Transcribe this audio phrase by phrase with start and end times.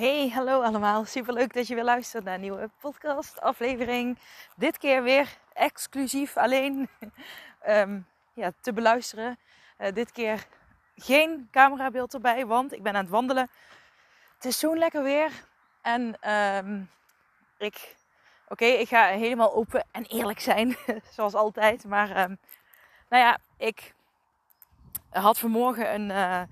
[0.00, 1.04] Hey, hallo allemaal.
[1.04, 4.18] Super leuk dat je weer luistert naar een nieuwe podcast aflevering.
[4.56, 6.88] Dit keer weer exclusief alleen
[7.68, 8.06] um,
[8.42, 9.38] ja, te beluisteren.
[9.78, 10.46] Uh, dit keer
[10.96, 13.50] geen camerabeeld erbij, want ik ben aan het wandelen.
[14.34, 15.30] Het is zo'n lekker weer.
[15.82, 16.30] En
[16.64, 16.90] um,
[17.58, 17.96] ik,
[18.48, 20.76] oké, ik ga helemaal open en eerlijk zijn,
[21.16, 21.84] zoals altijd.
[21.84, 22.38] Maar um,
[23.08, 23.94] nou ja, ik
[25.10, 26.42] had vanmorgen een, uh,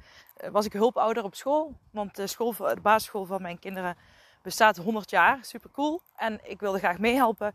[0.50, 1.77] was ik hulpouder op school.
[1.91, 3.97] Want de, school, de basisschool van mijn kinderen
[4.42, 5.39] bestaat 100 jaar.
[5.42, 6.00] Super cool.
[6.17, 7.55] En ik wilde graag meehelpen.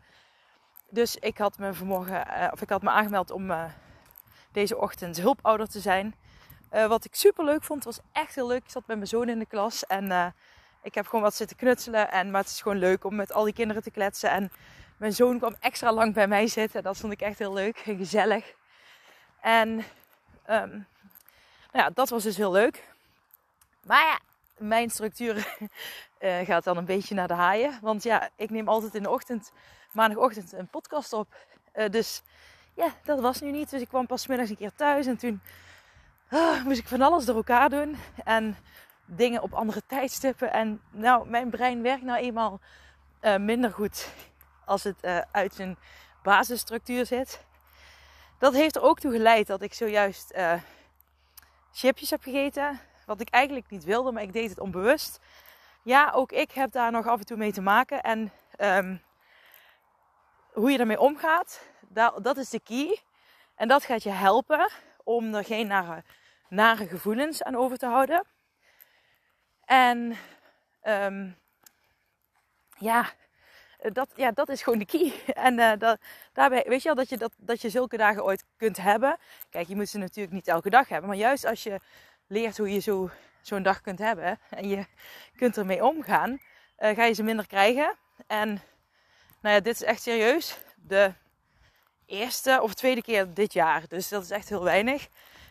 [0.89, 3.63] Dus ik had me vanmorgen, uh, of ik had me aangemeld om uh,
[4.51, 6.15] deze ochtend hulpouder te zijn.
[6.87, 8.63] Wat ik super leuk vond, was echt heel leuk.
[8.63, 10.33] Ik zat met mijn zoon in de klas en
[10.81, 12.11] ik heb gewoon wat zitten knutselen.
[12.11, 14.29] En, maar het is gewoon leuk om met al die kinderen te kletsen.
[14.29, 14.51] En
[14.97, 16.83] mijn zoon kwam extra lang bij mij zitten.
[16.83, 18.53] Dat vond ik echt heel leuk en gezellig.
[19.41, 19.83] En
[20.49, 20.87] um,
[21.73, 22.83] nou ja, dat was dus heel leuk.
[23.85, 24.19] Maar ja,
[24.57, 25.35] mijn structuur
[26.19, 27.79] uh, gaat dan een beetje naar de haaien.
[27.81, 29.51] Want ja, ik neem altijd in de ochtend,
[29.91, 31.35] maandagochtend, een podcast op.
[31.75, 32.21] Uh, dus
[32.73, 33.69] ja, dat was nu niet.
[33.69, 35.41] Dus ik kwam pas middags een keer thuis en toen
[36.29, 37.97] uh, moest ik van alles door elkaar doen.
[38.23, 38.57] En
[39.05, 40.51] dingen op andere tijdstippen.
[40.51, 42.59] En nou, mijn brein werkt nou eenmaal
[43.21, 44.09] uh, minder goed
[44.65, 45.77] als het uit zijn
[46.23, 47.45] basisstructuur zit.
[48.37, 50.33] Dat heeft er ook toe geleid dat ik zojuist
[51.73, 52.79] chipjes heb gegeten.
[53.05, 55.19] Wat ik eigenlijk niet wilde, maar ik deed het onbewust.
[55.83, 58.01] Ja, ook ik heb daar nog af en toe mee te maken.
[58.01, 59.01] En um,
[60.51, 61.67] hoe je ermee omgaat,
[62.21, 63.01] dat, is de key.
[63.55, 64.71] En dat gaat je helpen
[65.03, 66.03] om er geen nare,
[66.49, 68.23] nare gevoelens aan over te houden.
[69.65, 70.17] En
[70.83, 71.37] um,
[72.77, 73.05] ja,
[73.91, 75.13] dat, ja, dat is gewoon de key.
[75.47, 75.99] En uh, dat,
[76.33, 79.17] daarbij, weet je wel, dat je, dat, dat je zulke dagen ooit kunt hebben.
[79.49, 81.09] Kijk, je moet ze natuurlijk niet elke dag hebben.
[81.09, 81.79] Maar juist als je
[82.27, 83.09] leert hoe je zo,
[83.41, 84.85] zo'n dag kunt hebben en je
[85.35, 87.95] kunt ermee omgaan, uh, ga je ze minder krijgen.
[88.27, 88.47] En
[89.41, 90.57] nou ja, dit is echt serieus.
[90.75, 91.13] De
[92.05, 93.83] eerste of tweede keer dit jaar.
[93.87, 95.07] Dus dat is echt heel weinig.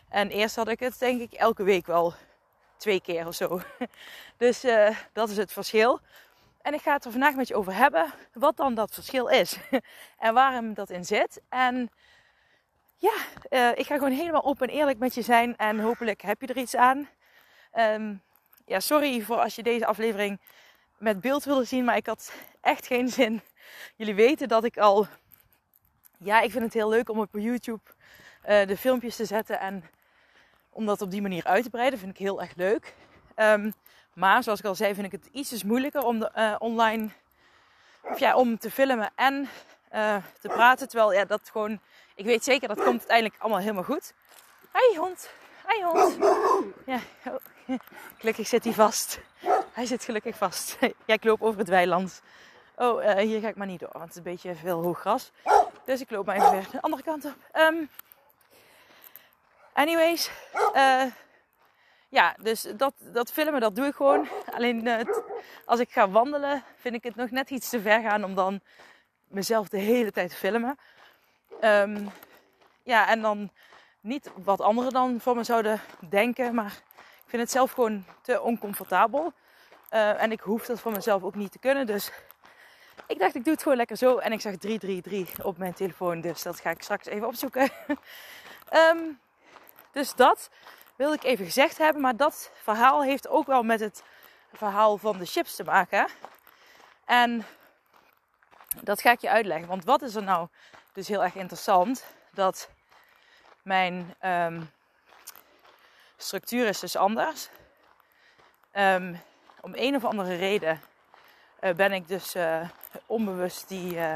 [0.09, 2.13] En eerst had ik het denk ik elke week wel
[2.77, 3.61] twee keer of zo.
[4.37, 4.65] Dus
[5.13, 5.99] dat is het verschil.
[6.63, 8.13] En ik ga het er vandaag met je over hebben.
[8.33, 9.57] Wat dan dat verschil is.
[10.17, 11.41] en waarom dat in zit.
[11.49, 11.89] En
[12.97, 13.13] ja,
[13.49, 15.57] uh, ik ga gewoon helemaal open en eerlijk met je zijn.
[15.57, 17.09] En hopelijk heb je er iets aan.
[17.75, 18.21] Um,
[18.65, 20.39] ja, sorry voor als je deze aflevering
[20.97, 21.83] met beeld wilde zien.
[21.83, 23.41] Maar ik had echt geen zin.
[23.95, 25.07] Jullie weten dat ik al...
[26.17, 27.81] Ja, ik vind het heel leuk om op YouTube
[28.49, 29.59] uh, de filmpjes te zetten.
[29.59, 29.83] En
[30.69, 31.99] om dat op die manier uit te breiden.
[31.99, 32.93] Vind ik heel erg leuk.
[33.35, 33.73] Um,
[34.13, 37.09] maar zoals ik al zei, vind ik het ietsjes moeilijker om de, uh, online
[38.01, 39.49] of ja, om te filmen en
[39.93, 40.89] uh, te praten.
[40.89, 41.79] Terwijl ja, dat gewoon,
[42.15, 44.13] ik weet zeker dat komt uiteindelijk allemaal helemaal goed.
[44.71, 45.29] Hoi hond,
[45.65, 46.17] hoi hond.
[46.85, 47.35] Ja, oh.
[48.19, 49.19] gelukkig zit hij vast.
[49.73, 50.77] Hij zit gelukkig vast.
[51.07, 52.21] ja, ik loop over het weiland.
[52.75, 54.99] Oh, uh, hier ga ik maar niet door, want het is een beetje veel hoog
[54.99, 55.31] gras.
[55.85, 57.35] Dus ik loop maar even weer de andere kant op.
[57.53, 57.89] Um,
[59.73, 60.31] anyways,
[60.75, 61.03] uh,
[62.13, 64.27] ja, dus dat, dat filmen, dat doe ik gewoon.
[64.51, 65.23] Alleen het,
[65.65, 68.61] als ik ga wandelen, vind ik het nog net iets te ver gaan om dan
[69.27, 70.77] mezelf de hele tijd te filmen.
[71.61, 72.09] Um,
[72.83, 73.51] ja, en dan
[74.01, 78.41] niet wat anderen dan voor me zouden denken, maar ik vind het zelf gewoon te
[78.41, 79.33] oncomfortabel.
[79.91, 81.85] Uh, en ik hoef dat voor mezelf ook niet te kunnen.
[81.85, 82.11] Dus
[83.07, 84.17] ik dacht, ik doe het gewoon lekker zo.
[84.17, 87.69] En ik zag 333 op mijn telefoon, dus dat ga ik straks even opzoeken.
[88.73, 89.19] um,
[89.97, 90.49] dus dat
[91.03, 92.01] wilde ik even gezegd hebben.
[92.01, 94.03] Maar dat verhaal heeft ook wel met het
[94.53, 96.07] verhaal van de chips te maken.
[97.05, 97.45] En
[98.81, 99.67] dat ga ik je uitleggen.
[99.67, 100.47] Want wat is er nou
[100.93, 102.05] dus heel erg interessant?
[102.31, 102.69] Dat
[103.61, 104.71] mijn um,
[106.17, 107.49] structuur is dus anders.
[108.73, 109.21] Um,
[109.61, 110.81] om een of andere reden
[111.61, 112.69] uh, ben ik dus uh,
[113.05, 114.13] onbewust die uh,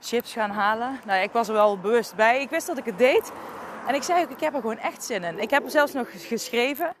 [0.00, 1.00] chips gaan halen.
[1.04, 2.40] Nou, ik was er wel bewust bij.
[2.40, 3.32] Ik wist dat ik het deed.
[3.88, 5.38] En ik zei ook, ik heb er gewoon echt zin in.
[5.38, 6.94] Ik heb er zelfs nog geschreven.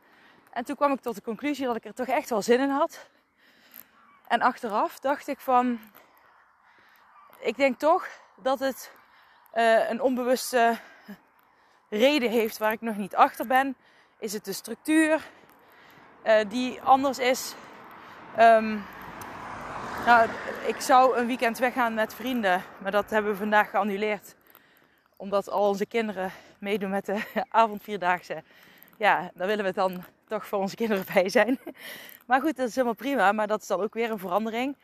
[0.50, 2.70] En toen kwam ik tot de conclusie dat ik er toch echt wel zin in
[2.70, 3.08] had.
[4.28, 5.80] En achteraf dacht ik van,
[7.38, 8.92] ik denk toch dat het
[9.54, 10.78] uh, een onbewuste
[11.88, 13.76] reden heeft waar ik nog niet achter ben?
[14.18, 15.28] Is het de structuur
[16.24, 17.54] uh, die anders is?
[18.38, 18.84] Um,
[20.06, 20.28] nou,
[20.66, 24.36] ik zou een weekend weggaan met vrienden, maar dat hebben we vandaag geannuleerd.
[25.18, 28.42] Omdat al onze kinderen meedoen met de avondvierdaagse.
[28.96, 31.58] Ja, daar willen we dan toch voor onze kinderen bij zijn.
[32.26, 33.32] Maar goed, dat is helemaal prima.
[33.32, 34.76] Maar dat is dan ook weer een verandering.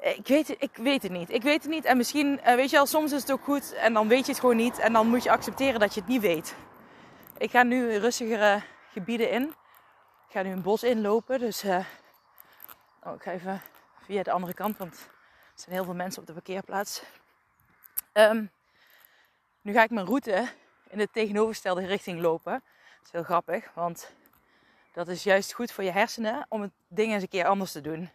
[0.00, 1.30] Ik weet, het, ik weet het niet.
[1.30, 1.84] Ik weet het niet.
[1.84, 3.72] En misschien, eh, weet je wel, soms is het ook goed.
[3.72, 4.78] En dan weet je het gewoon niet.
[4.78, 6.54] En dan moet je accepteren dat je het niet weet.
[7.38, 9.42] Ik ga nu rustigere gebieden in.
[10.28, 11.38] Ik ga nu een bos inlopen.
[11.38, 11.84] Dus uh,
[13.02, 13.60] oh, ik ga even
[14.04, 14.76] via de andere kant.
[14.76, 17.02] Want er zijn heel veel mensen op de parkeerplaats.
[18.12, 18.50] Um,
[19.64, 20.48] nu ga ik mijn route
[20.88, 22.52] in de tegenovergestelde richting lopen.
[22.52, 23.74] Dat is heel grappig.
[23.74, 24.12] Want
[24.92, 27.80] dat is juist goed voor je hersenen om het ding eens een keer anders te
[27.80, 28.10] doen.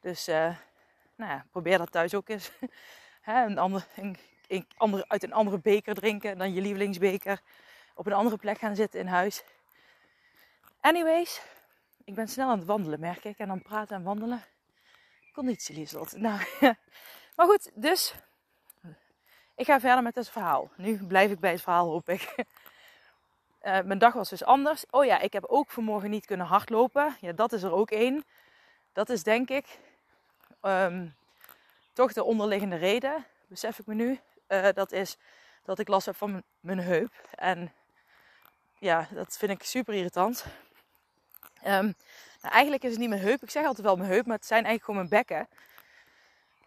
[0.00, 0.56] Dus uh,
[1.16, 2.50] nou ja, probeer dat thuis ook eens.
[3.24, 4.16] een ander, een,
[4.46, 7.40] een uit een andere beker drinken dan je lievelingsbeker.
[7.94, 9.42] Op een andere plek gaan zitten in huis.
[10.80, 11.42] Anyways,
[12.04, 13.38] ik ben snel aan het wandelen, merk ik.
[13.38, 14.44] En dan praten en wandelen.
[15.32, 16.16] Conditie liefst.
[16.16, 16.40] Nou,
[17.36, 18.14] maar goed, dus
[19.58, 20.70] ik ga verder met het verhaal.
[20.76, 22.34] Nu blijf ik bij het verhaal, hoop ik.
[23.62, 24.84] Uh, mijn dag was dus anders.
[24.90, 27.16] Oh ja, ik heb ook vanmorgen niet kunnen hardlopen.
[27.20, 28.24] Ja, dat is er ook één.
[28.92, 29.78] Dat is denk ik
[30.62, 31.14] um,
[31.92, 34.20] toch de onderliggende reden, besef ik me nu.
[34.48, 35.16] Uh, dat is
[35.64, 37.12] dat ik last heb van mijn heup.
[37.34, 37.72] En
[38.78, 40.44] ja, dat vind ik super irritant.
[41.66, 41.94] Um,
[42.40, 43.42] nou, eigenlijk is het niet mijn heup.
[43.42, 45.48] Ik zeg altijd wel mijn heup, maar het zijn eigenlijk gewoon mijn bekken.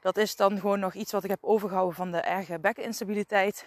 [0.02, 3.66] Dat is dan gewoon nog iets wat ik heb overgehouden van de erge bekkeninstabiliteit.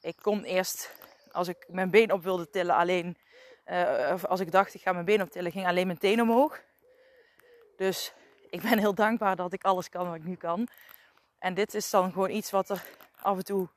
[0.00, 0.90] Ik kon eerst,
[1.30, 3.16] als ik mijn been op wilde tillen, alleen,
[4.12, 6.60] of als ik dacht ik ga mijn been optillen, ging alleen mijn teen omhoog.
[7.76, 8.12] Dus
[8.50, 10.68] ik ben heel dankbaar dat ik alles kan wat ik nu kan.
[11.38, 12.84] En dit is dan gewoon iets wat er
[13.20, 13.68] af en toe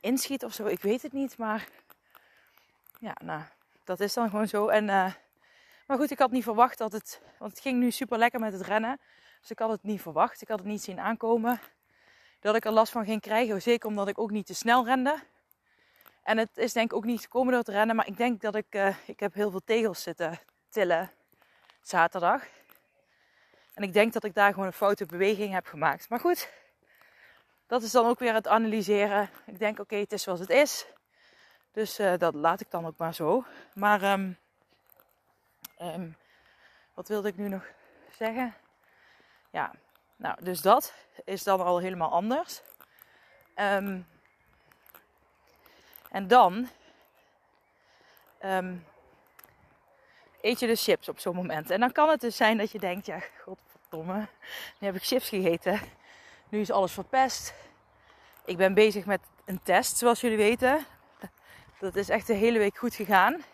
[0.00, 0.66] inschiet of zo.
[0.66, 1.68] Ik weet het niet, maar
[2.98, 3.42] ja, nou,
[3.84, 4.68] dat is dan gewoon zo.
[4.68, 5.12] En, uh,
[5.86, 8.52] maar goed, ik had niet verwacht dat het, want het ging nu super lekker met
[8.52, 9.00] het rennen.
[9.40, 10.42] Dus ik had het niet verwacht.
[10.42, 11.60] Ik had het niet zien aankomen
[12.40, 13.62] dat ik er last van ging krijgen.
[13.62, 15.18] Zeker omdat ik ook niet te snel rende.
[16.22, 17.96] En het is denk ik ook niet gekomen door te rennen.
[17.96, 21.10] Maar ik denk dat ik, uh, ik heb heel veel tegels zitten tillen
[21.82, 22.44] zaterdag.
[23.74, 26.08] En ik denk dat ik daar gewoon een foute beweging heb gemaakt.
[26.08, 26.52] Maar goed,
[27.66, 29.30] dat is dan ook weer het analyseren.
[29.46, 30.86] Ik denk, oké, het is zoals het is.
[31.72, 33.44] Dus uh, dat laat ik dan ook maar zo.
[33.74, 34.38] Maar um,
[35.80, 36.16] um,
[36.94, 37.66] wat wilde ik nu nog
[38.16, 38.54] zeggen?
[39.50, 39.72] Ja,
[40.16, 42.60] nou, dus dat is dan al helemaal anders.
[43.56, 44.06] Um,
[46.10, 46.68] en dan
[50.40, 51.70] eet je dus chips op zo'n moment.
[51.70, 54.26] En dan kan het dus zijn dat je denkt, ja, godverdomme,
[54.78, 55.80] nu heb ik chips gegeten.
[56.48, 57.54] Nu is alles verpest.
[58.44, 60.86] Ik ben bezig met een test, zoals jullie weten.
[61.78, 63.44] Dat is echt de hele week goed gegaan.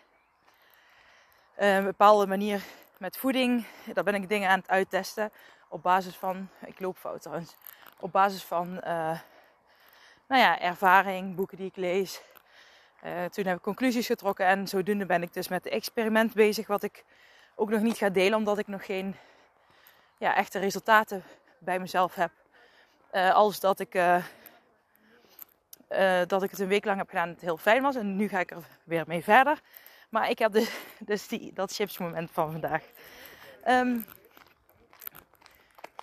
[1.55, 2.61] een bepaalde manier
[2.97, 3.65] met voeding.
[3.93, 5.31] Daar ben ik dingen aan het uittesten.
[5.67, 7.55] Op basis van, ik loop fout trouwens.
[7.99, 9.19] Op basis van, uh,
[10.27, 12.21] nou ja, ervaring, boeken die ik lees.
[13.05, 16.67] Uh, toen heb ik conclusies getrokken en zodoende ben ik dus met het experiment bezig.
[16.67, 17.03] Wat ik
[17.55, 19.15] ook nog niet ga delen, omdat ik nog geen
[20.17, 21.23] ja, echte resultaten
[21.57, 22.31] bij mezelf heb.
[23.11, 23.91] Uh, als dat ik,
[26.27, 27.95] dat ik het een week lang heb gedaan het heel fijn was.
[27.95, 29.61] En nu ga ik er weer mee verder.
[30.09, 30.69] Maar ik heb dus,
[30.99, 32.83] dus die, dat chipsmoment van vandaag.
[33.67, 34.05] Um,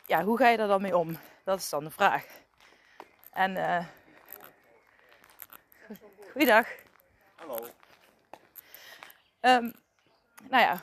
[0.07, 1.19] ja, hoe ga je daar dan mee om?
[1.45, 2.27] Dat is dan de vraag.
[3.31, 3.87] En uh,
[6.33, 6.69] goeiedag.
[7.35, 7.57] Hallo.
[9.41, 9.75] Um,
[10.49, 10.81] nou ja,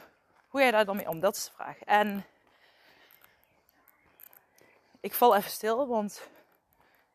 [0.47, 1.19] hoe ga je daar dan mee om?
[1.19, 1.79] Dat is de vraag.
[1.79, 2.25] En
[4.99, 6.27] ik val even stil, want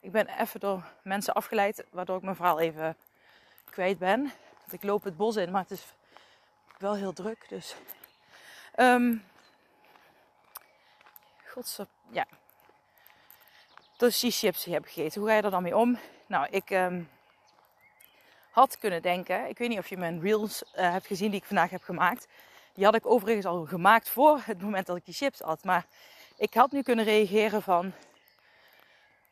[0.01, 2.97] ik ben even door mensen afgeleid, waardoor ik mijn verhaal even
[3.71, 4.21] kwijt ben.
[4.59, 5.85] Want ik loop het bos in, maar het is
[6.79, 7.49] wel heel druk.
[7.49, 7.77] Dus.
[8.77, 9.25] Um,
[11.55, 12.27] Godzijdank, ja.
[13.97, 15.21] Dus die chips die heb gegeten.
[15.21, 15.99] Hoe ga je er dan mee om?
[16.27, 17.09] Nou, ik um,
[18.51, 19.49] had kunnen denken.
[19.49, 22.27] Ik weet niet of je mijn reels uh, hebt gezien die ik vandaag heb gemaakt.
[22.73, 25.65] Die had ik overigens al gemaakt voor het moment dat ik die chips had.
[25.65, 25.87] Maar
[26.37, 27.93] ik had nu kunnen reageren van...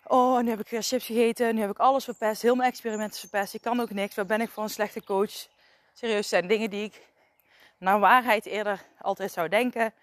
[0.04, 1.54] Oh, nu heb ik weer chips gegeten.
[1.54, 2.42] Nu heb ik alles verpest.
[2.42, 3.54] Heel mijn experimenten verpest.
[3.54, 4.14] Ik kan ook niks.
[4.14, 5.46] Waar ben ik voor een slechte coach?
[5.92, 7.06] Serieus, zijn dingen die ik
[7.78, 9.94] naar waarheid eerder altijd zou denken.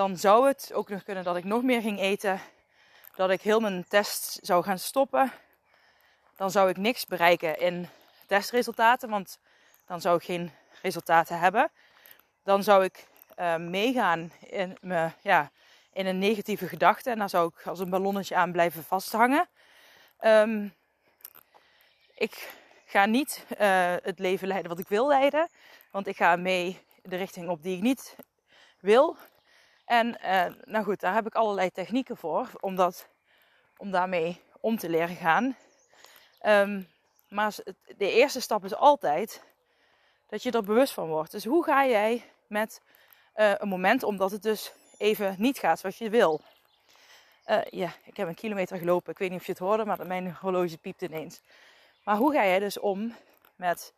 [0.00, 2.40] Dan zou het ook nog kunnen dat ik nog meer ging eten.
[3.14, 5.32] Dat ik heel mijn test zou gaan stoppen.
[6.36, 7.88] Dan zou ik niks bereiken in
[8.26, 9.08] testresultaten.
[9.10, 9.38] Want
[9.86, 10.52] dan zou ik geen
[10.82, 11.70] resultaten hebben.
[12.44, 13.06] Dan zou ik
[13.38, 14.78] uh, meegaan in,
[15.20, 15.50] ja,
[15.92, 17.10] in een negatieve gedachte.
[17.10, 19.48] En dan zou ik als een ballonnetje aan blijven vasthangen.
[20.20, 20.74] Um,
[22.14, 22.52] ik
[22.84, 25.48] ga niet uh, het leven leiden wat ik wil leiden.
[25.90, 28.16] Want ik ga mee de richting op die ik niet
[28.78, 29.16] wil.
[29.90, 33.08] En uh, nou goed, daar heb ik allerlei technieken voor om, dat,
[33.76, 35.56] om daarmee om te leren gaan.
[36.46, 36.88] Um,
[37.28, 37.54] maar
[37.96, 39.42] de eerste stap is altijd
[40.28, 41.30] dat je er bewust van wordt.
[41.30, 42.82] Dus hoe ga jij met
[43.36, 46.40] uh, een moment omdat het dus even niet gaat zoals je wil?
[47.46, 49.12] Uh, ja, ik heb een kilometer gelopen.
[49.12, 51.40] Ik weet niet of je het hoorde, maar mijn horloge piept ineens.
[52.04, 53.14] Maar hoe ga jij dus om
[53.56, 53.92] met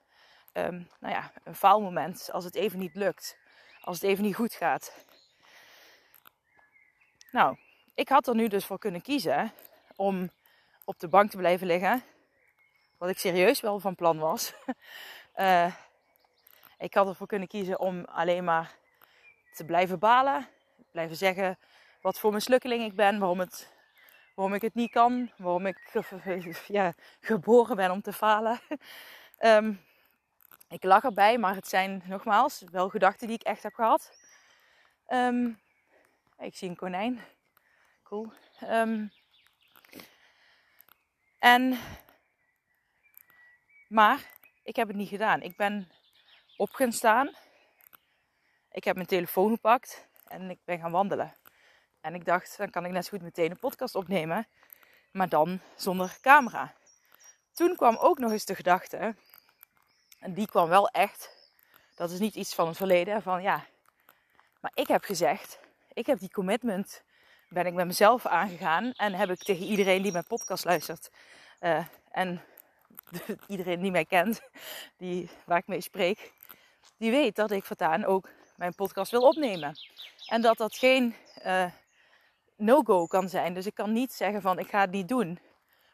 [0.53, 3.37] um, nou ja, een faalmoment als het even niet lukt?
[3.81, 4.93] Als het even niet goed gaat?
[7.33, 7.57] Nou,
[7.95, 9.53] ik had er nu dus voor kunnen kiezen
[9.97, 10.31] om
[10.85, 12.03] op de bank te blijven liggen.
[12.99, 14.55] Wat ik serieus wel van plan was.
[15.37, 15.75] uh,
[16.79, 18.75] ik had ervoor kunnen kiezen om alleen maar
[19.55, 20.49] te blijven balen.
[20.91, 21.59] Blijven zeggen
[22.01, 23.19] wat voor mislukkeling ik ben.
[23.19, 23.73] Waarom, het,
[24.35, 25.31] waarom ik het niet kan.
[25.37, 26.05] Waarom ik
[26.67, 28.61] ja, geboren ben om te falen.
[29.39, 29.81] um,
[30.69, 34.13] ik lach erbij, maar het zijn nogmaals wel gedachten die ik echt heb gehad.
[35.09, 35.61] Um,
[36.43, 37.21] ik zie een konijn.
[38.03, 38.33] Cool.
[38.63, 39.13] Um,
[41.39, 41.79] en,
[43.89, 44.31] maar
[44.63, 45.43] ik heb het niet gedaan.
[45.43, 45.91] Ik ben
[46.57, 47.31] op gaan staan.
[48.71, 51.37] Ik heb mijn telefoon gepakt en ik ben gaan wandelen.
[52.01, 54.49] En ik dacht, dan kan ik net zo goed meteen een podcast opnemen,
[55.11, 56.75] maar dan zonder camera.
[57.53, 59.17] Toen kwam ook nog eens de gedachte,
[60.19, 61.51] en die kwam wel echt,
[61.95, 63.67] dat is niet iets van het verleden, van ja,
[64.61, 65.59] maar ik heb gezegd,
[65.95, 67.03] ik heb die commitment,
[67.49, 71.11] ben ik met mezelf aangegaan en heb ik tegen iedereen die mijn podcast luistert
[71.61, 72.43] uh, en
[73.49, 74.41] iedereen die mij kent,
[74.97, 76.33] die, waar ik mee spreek,
[76.97, 79.79] die weet dat ik voortaan ook mijn podcast wil opnemen.
[80.27, 81.15] En dat dat geen
[81.47, 81.65] uh,
[82.57, 83.55] no-go kan zijn.
[83.55, 85.39] Dus ik kan niet zeggen van ik ga het niet doen.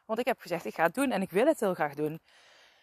[0.05, 2.21] Want ik heb gezegd ik ga het doen en ik wil het heel graag doen.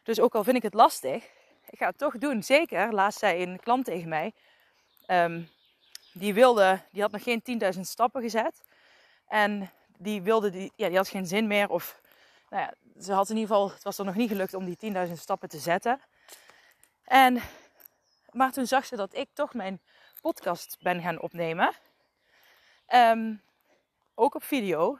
[0.03, 1.23] Dus ook al vind ik het lastig,
[1.69, 2.43] ik ga het toch doen.
[2.43, 4.33] Zeker, laatst zei een klant tegen mij,
[5.07, 5.49] um,
[6.15, 8.61] die wilde, die had nog geen 10.000 stappen gezet.
[9.27, 11.69] En die wilde, die, ja, die had geen zin meer.
[11.69, 12.01] Of,
[12.49, 15.07] nou ja, ze had in ieder geval, het was er nog niet gelukt om die
[15.07, 16.01] 10.000 stappen te zetten.
[17.03, 17.41] En
[18.35, 19.81] maar toen zag ze dat ik toch mijn
[20.21, 21.73] podcast ben gaan opnemen.
[22.93, 23.41] Um,
[24.15, 24.99] ook op video.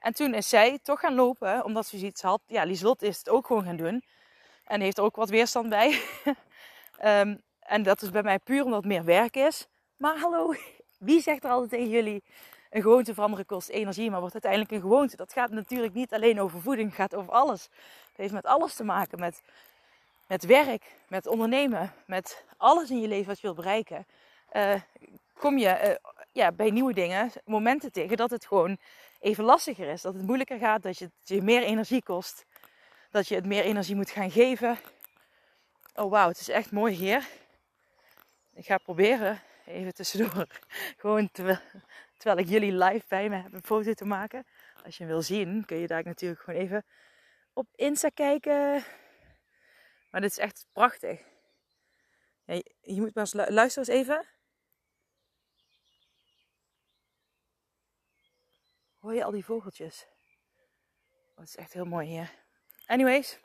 [0.00, 2.40] En toen is zij toch gaan lopen, omdat ze zoiets had.
[2.46, 4.04] Ja, Lieslot is het ook gewoon gaan doen.
[4.64, 6.02] En heeft er ook wat weerstand bij.
[7.04, 7.42] um,
[7.74, 9.66] en dat is bij mij puur omdat het meer werk is.
[10.02, 10.54] Maar hallo,
[11.08, 12.22] wie zegt er altijd tegen jullie...
[12.70, 15.16] Een gewoonte veranderen kost energie, maar wordt uiteindelijk een gewoonte.
[15.16, 17.62] Dat gaat natuurlijk niet alleen over voeding, het gaat over alles.
[18.08, 19.20] Het heeft met alles te maken.
[19.20, 19.42] Met
[20.32, 24.06] met werk, met ondernemen, met alles in je leven wat je wilt bereiken,
[24.52, 24.74] uh,
[25.38, 28.78] kom je uh, ja, bij nieuwe dingen momenten tegen dat het gewoon
[29.20, 30.02] even lastiger is.
[30.02, 32.44] Dat het moeilijker gaat, dat je, het je meer energie kost,
[33.10, 34.78] dat je het meer energie moet gaan geven.
[35.94, 37.28] Oh wauw, het is echt mooi hier.
[38.54, 39.40] Ik ga proberen,
[39.72, 40.46] even tussendoor,
[41.02, 44.46] gewoon terwijl, ik jullie live bij me heb, een foto te maken.
[44.84, 46.84] Als je hem wil zien, kun je daar natuurlijk gewoon even
[47.52, 48.84] op Insta kijken.
[50.10, 51.20] Maar dit is echt prachtig.
[52.44, 54.26] Ja, je, moet maar eens luisteren eens even.
[58.98, 60.06] Hoor je al die vogeltjes?
[61.30, 62.30] Oh, het is echt heel mooi hier.
[62.86, 63.38] Anyways.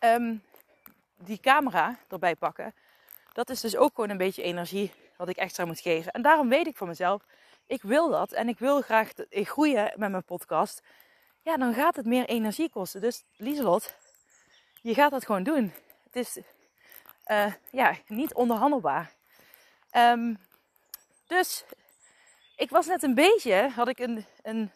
[0.00, 0.42] Um,
[1.16, 2.74] die camera erbij pakken.
[3.38, 6.12] Dat is dus ook gewoon een beetje energie wat ik extra moet geven.
[6.12, 7.24] En daarom weet ik van mezelf.
[7.66, 8.32] Ik wil dat.
[8.32, 10.82] En ik wil graag groeien met mijn podcast.
[11.42, 13.00] Ja, dan gaat het meer energie kosten.
[13.00, 13.94] Dus Lieselot,
[14.82, 15.72] je gaat dat gewoon doen.
[16.04, 16.38] Het is
[17.26, 19.12] uh, ja, niet onderhandelbaar.
[19.92, 20.38] Um,
[21.26, 21.64] dus
[22.56, 24.70] ik was net een beetje, had ik een, een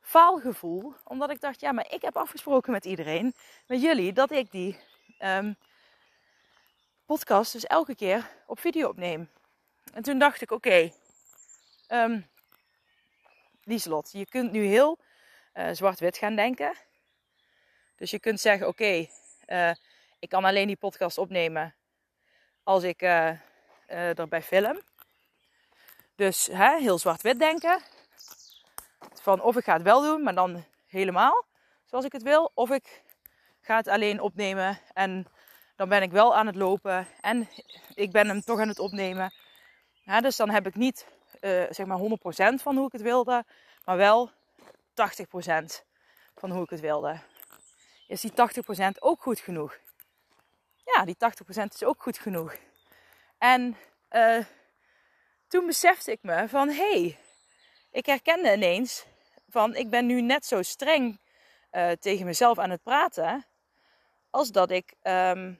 [0.00, 0.94] faalgevoel.
[1.04, 3.34] Omdat ik dacht, ja, maar ik heb afgesproken met iedereen,
[3.66, 4.78] met jullie, dat ik die
[5.18, 5.56] um,
[7.06, 9.30] podcast dus elke keer op video opneem.
[9.92, 10.94] En toen dacht ik, oké, okay,
[12.04, 12.30] um,
[13.64, 14.98] Lieslot, je kunt nu heel
[15.54, 16.76] uh, zwart-wit gaan denken.
[17.96, 19.06] Dus je kunt zeggen, oké,
[19.46, 19.74] uh,
[20.18, 21.74] ik kan alleen die podcast opnemen
[22.62, 23.38] als ik uh,
[24.18, 24.80] erbij film.
[26.14, 27.80] Dus hè, heel zwart-wit denken.
[29.12, 31.44] Van of ik ga het wel doen, maar dan helemaal
[31.84, 32.50] zoals ik het wil.
[32.54, 33.02] Of ik
[33.60, 35.26] ga het alleen opnemen en
[35.82, 37.06] dan ben ik wel aan het lopen.
[37.20, 37.48] En
[37.94, 39.32] ik ben hem toch aan het opnemen.
[40.20, 41.06] Dus dan heb ik niet
[41.40, 42.02] uh, zeg maar 100%
[42.62, 43.44] van hoe ik het wilde.
[43.84, 44.32] Maar wel 80%
[46.34, 47.20] van hoe ik het wilde
[48.06, 48.34] is die 80%
[48.98, 49.78] ook goed genoeg?
[50.84, 51.16] Ja, die
[51.60, 52.56] 80% is ook goed genoeg.
[53.38, 53.76] En
[54.10, 54.44] uh,
[55.48, 57.18] toen besefte ik me van hé, hey,
[57.90, 59.06] ik herkende ineens
[59.48, 61.20] van ik ben nu net zo streng
[61.72, 63.46] uh, tegen mezelf aan het praten
[64.30, 65.52] als dat ik ehm,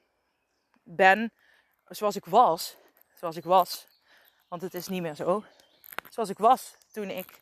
[0.83, 1.33] ben
[1.89, 2.77] zoals ik was.
[3.15, 3.87] Zoals ik was.
[4.49, 5.45] Want het is niet meer zo.
[6.11, 7.39] Zoals ik was toen ik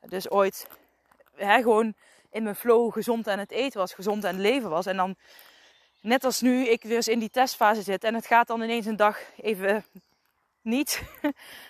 [0.00, 0.68] dus ooit
[1.34, 1.94] hè, gewoon
[2.30, 4.86] in mijn flow gezond aan het eten was, gezond aan het leven was.
[4.86, 5.16] En dan,
[6.00, 8.86] net als nu, ik weer eens in die testfase zit en het gaat dan ineens
[8.86, 9.84] een dag even
[10.60, 11.02] niet.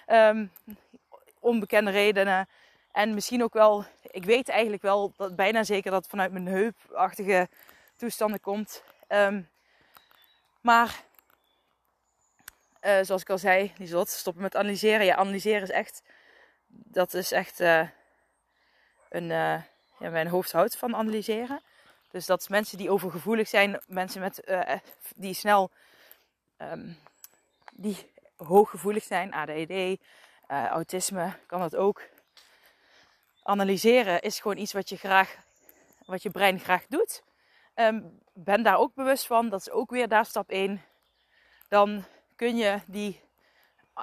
[0.06, 0.52] um,
[1.40, 2.48] onbekende redenen.
[2.92, 6.46] En misschien ook wel, ik weet eigenlijk wel dat bijna zeker dat het vanuit mijn
[6.46, 7.48] heupachtige
[7.96, 8.82] toestanden komt.
[9.08, 9.48] Um,
[10.60, 11.02] maar
[12.88, 15.07] uh, zoals ik al zei, die stoppen met analyseren.
[15.07, 16.02] Ja, analyseren is echt,
[16.68, 17.88] dat is echt uh,
[19.09, 19.62] een, uh,
[19.99, 21.62] ja, mijn hoofd houdt van analyseren.
[22.11, 24.42] Dus dat mensen die overgevoelig zijn, mensen met,
[25.16, 25.71] die snel,
[26.59, 26.99] um,
[27.73, 30.00] die hooggevoelig zijn, ADD,
[30.47, 32.02] autisme, kan dat ook.
[33.42, 35.37] Analyseren is gewoon iets wat je graag,
[36.07, 37.23] wat je brein graag doet.
[37.75, 40.83] Um, ben daar ook bewust van, dat is ook weer daar stap 1.
[41.68, 42.04] Dan
[42.38, 43.21] kun je die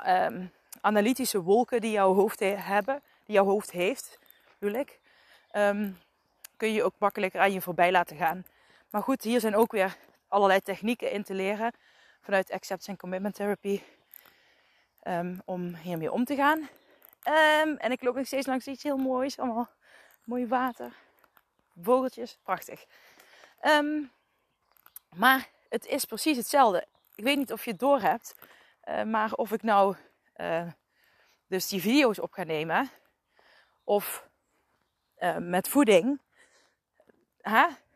[0.07, 0.51] um,
[0.81, 4.19] analytische wolken die jouw hoofd hebben, die jouw hoofd heeft,
[4.57, 4.99] bedoel ik,
[5.53, 5.97] um,
[6.57, 8.45] kun je ook makkelijker aan je voorbij laten gaan.
[8.89, 11.71] Maar goed, hier zijn ook weer allerlei technieken in te leren
[12.21, 13.81] vanuit Acceptance and Commitment Therapy
[15.03, 16.69] um, om hiermee om te gaan.
[17.77, 19.69] en ik loop nog steeds langs iets heel moois, allemaal
[20.23, 20.93] mooi water,
[21.81, 22.85] vogeltjes, prachtig.
[25.15, 28.35] maar het is precies hetzelfde ik weet niet of je het door hebt,
[28.83, 29.95] uh, maar of ik nou
[30.35, 30.71] uh,
[31.47, 32.89] dus die video's op ga nemen
[33.83, 34.29] of
[35.17, 36.21] uh, met voeding.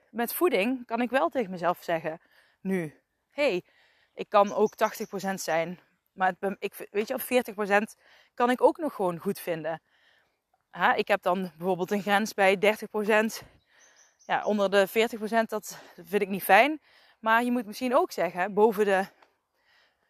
[0.10, 2.22] Met voeding kan ik wel tegen mezelf zeggen
[2.62, 3.64] nu: hey,
[4.14, 4.74] ik kan ook
[5.30, 5.80] 80% zijn,
[6.12, 7.44] maar ik, weet je,
[7.98, 8.02] 40%
[8.34, 9.82] kan ik ook nog gewoon goed vinden.
[10.96, 12.78] Ik heb dan bijvoorbeeld een grens bij
[13.42, 13.46] 30%.
[14.26, 14.92] Ja, onder de 40%
[15.48, 16.82] dat vind ik niet fijn.
[17.20, 19.06] Maar je moet misschien ook zeggen, boven de,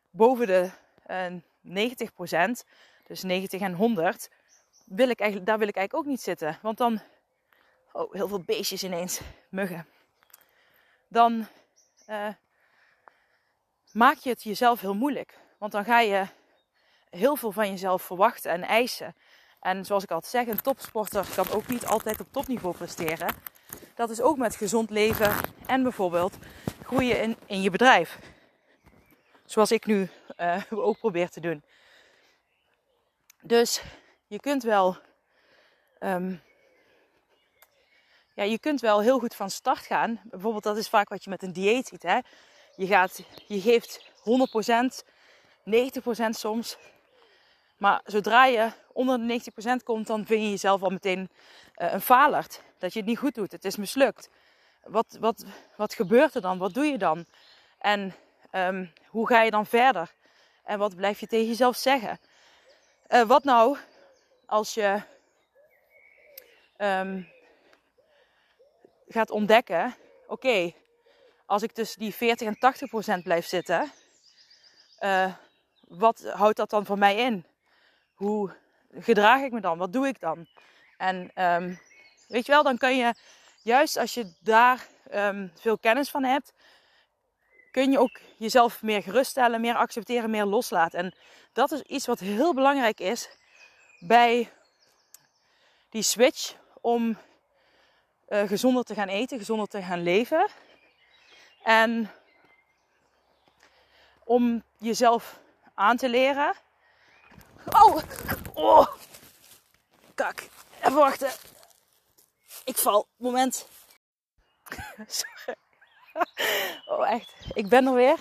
[0.10, 0.72] boven de
[1.08, 1.88] uh,
[2.60, 2.67] 90%,
[3.08, 4.30] dus 90 en 100,
[4.86, 6.60] wil ik eigenlijk, daar wil ik eigenlijk ook niet zitten.
[6.62, 7.02] Want dan,
[7.91, 9.86] oh, heel veel beestjes ineens, muggen.
[11.08, 11.48] Dan
[12.10, 12.30] uh,
[13.91, 15.38] maak je het jezelf heel moeilijk.
[15.58, 16.28] Want dan ga je
[17.10, 19.15] heel veel van jezelf verwachten en eisen.
[19.60, 23.36] En zoals ik altijd zeg, een topsporter kan ook niet altijd op topniveau presteren.
[24.00, 25.36] Dat is ook met gezond leven
[25.66, 26.38] en bijvoorbeeld
[26.84, 28.20] groeien in, in je bedrijf.
[29.46, 31.64] Zoals ik nu uh, ook probeer te doen.
[33.42, 33.82] Dus
[34.28, 34.98] je kunt wel.
[36.00, 36.42] Um,
[38.36, 40.20] ja, je kunt wel heel goed van start gaan.
[40.24, 42.04] Bijvoorbeeld, dat is vaak wat je met een dieet ziet.
[42.04, 42.20] Hè?
[42.76, 44.12] Je, gaat, je geeft
[45.00, 45.06] 100%,
[46.26, 46.78] 90% soms.
[47.78, 49.42] Maar zodra je onder de
[49.80, 51.30] 90% komt, dan vind je jezelf al meteen
[51.78, 52.62] uh, een falert.
[52.80, 53.52] Dat je het niet goed doet.
[53.52, 54.30] Het is mislukt
[54.84, 56.58] wat, wat, wat gebeurt er dan?
[56.58, 57.26] Wat doe je dan?
[57.78, 58.15] En
[58.52, 60.13] um, hoe ga je dan verder?
[60.63, 62.20] En wat blijf je tegen jezelf zeggen?
[63.08, 63.78] Uh, wat nou
[64.46, 65.02] als je
[66.78, 67.30] um,
[69.08, 69.96] gaat ontdekken:
[70.28, 70.74] oké,
[71.46, 73.92] als ik tussen die 40 en 80 procent blijf zitten,
[75.00, 75.34] uh,
[75.88, 77.46] wat houdt dat dan voor mij in?
[78.13, 78.56] Hoe
[78.92, 79.78] gedraag ik me dan?
[79.78, 80.48] Wat doe ik dan?
[80.98, 81.80] En um,
[82.30, 83.13] weet je wel, dan kan je
[83.63, 86.54] juist als je daar um, veel kennis van hebt,
[87.72, 91.00] kun je ook jezelf meer geruststellen, meer accepteren, meer loslaten.
[91.00, 91.15] En
[91.54, 93.30] dat is iets wat heel belangrijk is
[94.00, 94.52] bij
[95.89, 97.18] die switch om
[98.30, 100.48] uh, gezonder te gaan eten, gezonder te gaan leven.
[101.63, 102.12] En
[104.24, 105.39] om jezelf
[105.74, 106.54] aan te leren.
[107.70, 107.98] Oh,
[108.54, 108.88] oh.
[110.15, 110.48] kak.
[110.80, 111.32] Even wachten.
[112.63, 113.08] Ik val.
[113.17, 113.67] Moment.
[115.08, 115.58] Sorry.
[116.86, 117.34] Oh, echt.
[117.54, 118.17] Ik ben er weer.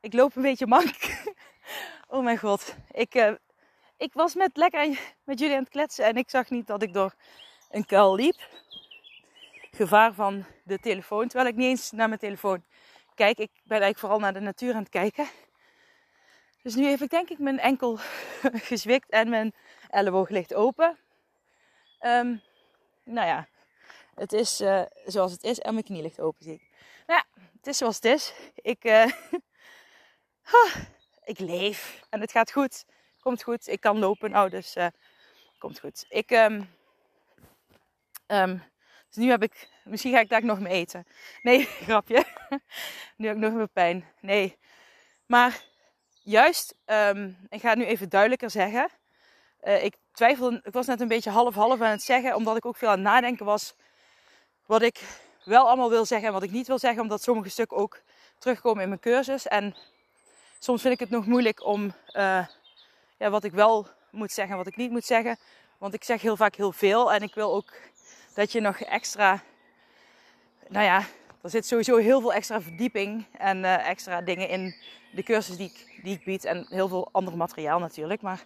[0.00, 0.96] Ik loop een beetje mank.
[2.08, 2.74] Oh mijn god.
[2.90, 3.32] Ik, uh,
[3.96, 6.92] ik was met lekker met jullie aan het kletsen en ik zag niet dat ik
[6.92, 7.14] door
[7.70, 8.48] een kuil liep.
[9.70, 11.28] Gevaar van de telefoon.
[11.28, 12.64] Terwijl ik niet eens naar mijn telefoon
[13.16, 13.38] kijk.
[13.38, 15.28] Ik ben eigenlijk vooral naar de natuur aan het kijken.
[16.62, 17.98] Dus nu heb ik denk ik mijn enkel
[18.70, 19.54] gezwikt en mijn
[19.88, 20.98] elleboog ligt open.
[22.00, 22.42] Um,
[23.06, 23.48] nou ja,
[24.14, 26.68] het is uh, zoals het is en mijn knie ligt open, zie ik.
[27.06, 28.32] Nou ja, het is zoals het is.
[28.54, 29.06] Ik, uh,
[31.24, 32.84] ik leef en het gaat goed.
[33.20, 33.68] Komt goed.
[33.68, 34.86] Ik kan lopen nou, dus uh,
[35.58, 36.04] komt goed.
[36.08, 36.74] Ik, um,
[38.26, 38.62] um,
[39.06, 41.06] dus nu heb ik, misschien ga ik daar nog mee eten.
[41.42, 42.24] Nee, grapje.
[43.16, 44.12] nu heb ik nog meer pijn.
[44.20, 44.56] Nee,
[45.26, 45.64] maar
[46.22, 48.90] juist, um, ik ga het nu even duidelijker zeggen.
[49.60, 52.88] Ik twijfelde, ik was net een beetje half-half aan het zeggen, omdat ik ook veel
[52.88, 53.74] aan het nadenken was
[54.66, 55.00] wat ik
[55.44, 57.02] wel allemaal wil zeggen en wat ik niet wil zeggen.
[57.02, 58.00] Omdat sommige stukken ook
[58.38, 59.46] terugkomen in mijn cursus.
[59.46, 59.76] En
[60.58, 62.46] soms vind ik het nog moeilijk om uh,
[63.16, 65.38] ja, wat ik wel moet zeggen en wat ik niet moet zeggen.
[65.78, 67.12] Want ik zeg heel vaak heel veel.
[67.12, 67.72] En ik wil ook
[68.34, 69.42] dat je nog extra.
[70.68, 70.98] Nou ja,
[71.42, 74.74] er zit sowieso heel veel extra verdieping en uh, extra dingen in
[75.12, 76.44] de cursus die ik, die ik bied.
[76.44, 78.22] En heel veel ander materiaal natuurlijk.
[78.22, 78.44] Maar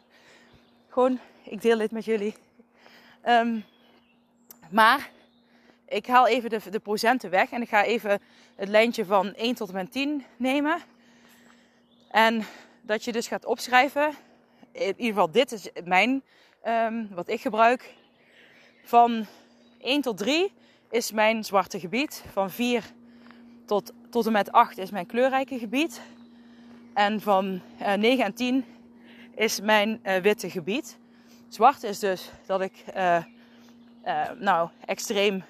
[0.88, 2.34] gewoon, ik deel dit met jullie.
[3.28, 3.64] Um,
[4.70, 5.10] maar
[5.88, 8.20] ik haal even de, de procenten weg en ik ga even
[8.54, 10.80] het lijntje van 1 tot en met 10 nemen.
[12.10, 12.44] En
[12.82, 14.14] dat je dus gaat opschrijven.
[14.72, 16.22] In ieder geval, dit is mijn,
[16.66, 17.94] um, wat ik gebruik.
[18.84, 19.26] Van
[19.80, 20.52] 1 tot 3
[20.90, 22.24] is mijn zwarte gebied.
[22.32, 22.84] Van 4
[23.66, 26.00] tot, tot en met 8 is mijn kleurrijke gebied.
[26.94, 28.64] En van uh, 9 en 10
[29.34, 30.98] is mijn uh, witte gebied.
[31.50, 33.22] Zwart is dus dat ik uh,
[34.38, 35.44] nou, extreem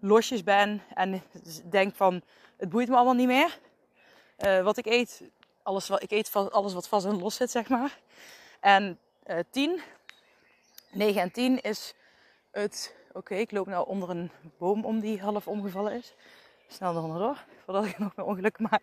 [0.00, 1.22] losjes ben en
[1.70, 2.22] denk van
[2.56, 3.58] het boeit me allemaal niet meer.
[4.38, 5.22] Uh, wat ik eet,
[5.62, 7.98] alles wat ik eet, alles wat vast en los zit, zeg maar.
[8.60, 9.80] En uh, 10,
[10.90, 11.94] 9 en 10 is
[12.50, 12.96] het.
[13.12, 16.14] Oké, ik loop nou onder een boom om die half omgevallen is.
[16.68, 18.82] Snel eronder voordat ik nog meer ongeluk maak.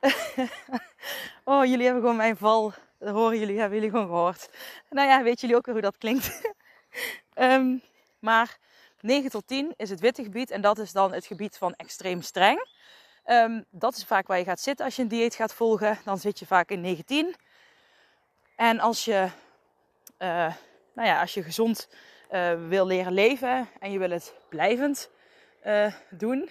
[1.44, 2.72] oh, jullie hebben gewoon mijn val.
[2.98, 4.50] Dat horen jullie, hebben jullie gewoon gehoord.
[4.90, 6.54] Nou ja, weten jullie ook weer hoe dat klinkt.
[7.34, 7.82] um,
[8.28, 8.58] maar
[9.00, 12.22] 9 tot 10 is het witte gebied en dat is dan het gebied van extreem
[12.22, 12.66] streng.
[13.26, 15.98] Um, dat is vaak waar je gaat zitten als je een dieet gaat volgen.
[16.04, 17.34] Dan zit je vaak in 19.
[18.56, 19.28] En als je,
[20.18, 20.54] uh,
[20.92, 21.88] nou ja, als je gezond
[22.32, 25.10] uh, wil leren leven en je wil het blijvend
[25.66, 26.48] uh, doen,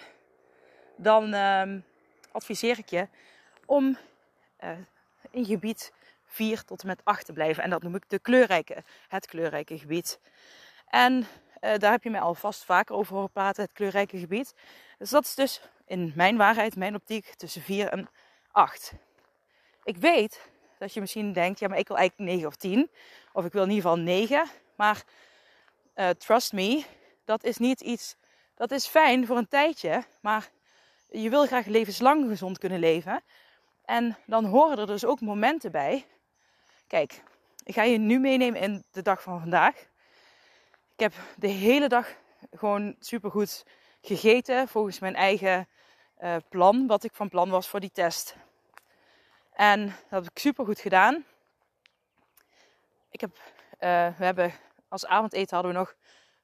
[0.96, 1.84] dan um,
[2.32, 3.08] adviseer ik je
[3.66, 3.98] om
[5.30, 5.92] in gebied
[6.28, 7.62] 4 tot en met 8 te blijven.
[7.62, 10.20] En dat noem ik de kleurrijke, het kleurrijke gebied.
[10.88, 11.26] En
[11.60, 14.54] uh, daar heb je mij al vast vaker over horen praten, het kleurrijke gebied.
[14.98, 18.08] Dus dat is dus in mijn waarheid, mijn optiek, tussen 4 en
[18.50, 18.92] 8.
[19.84, 22.90] Ik weet dat je misschien denkt, ja, maar ik wil eigenlijk 9 of 10.
[23.32, 24.48] Of ik wil in ieder geval 9.
[24.76, 25.04] Maar
[25.94, 26.84] uh, trust me,
[27.24, 28.16] dat is niet iets.
[28.54, 30.04] Dat is fijn voor een tijdje.
[30.20, 30.50] Maar
[31.10, 33.22] je wil graag levenslang gezond kunnen leven.
[33.84, 36.06] En dan horen er dus ook momenten bij.
[36.88, 37.22] Kijk,
[37.64, 39.76] ik ga je nu meenemen in de dag van vandaag.
[40.92, 42.14] Ik heb de hele dag
[42.50, 43.64] gewoon supergoed
[44.02, 45.68] gegeten volgens mijn eigen
[46.20, 48.36] uh, plan, wat ik van plan was voor die test.
[49.52, 51.24] En dat heb ik supergoed gedaan.
[53.10, 54.52] Ik heb, uh, we hebben
[54.88, 55.94] als avondeten hadden we nog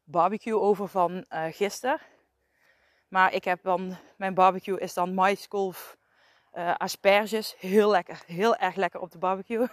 [0.05, 2.01] barbecue over van uh, gisteren.
[3.09, 5.97] Maar ik heb dan, mijn barbecue is dan maiskolf
[6.57, 7.55] uh, asperges.
[7.59, 9.67] Heel lekker, heel erg lekker op de barbecue.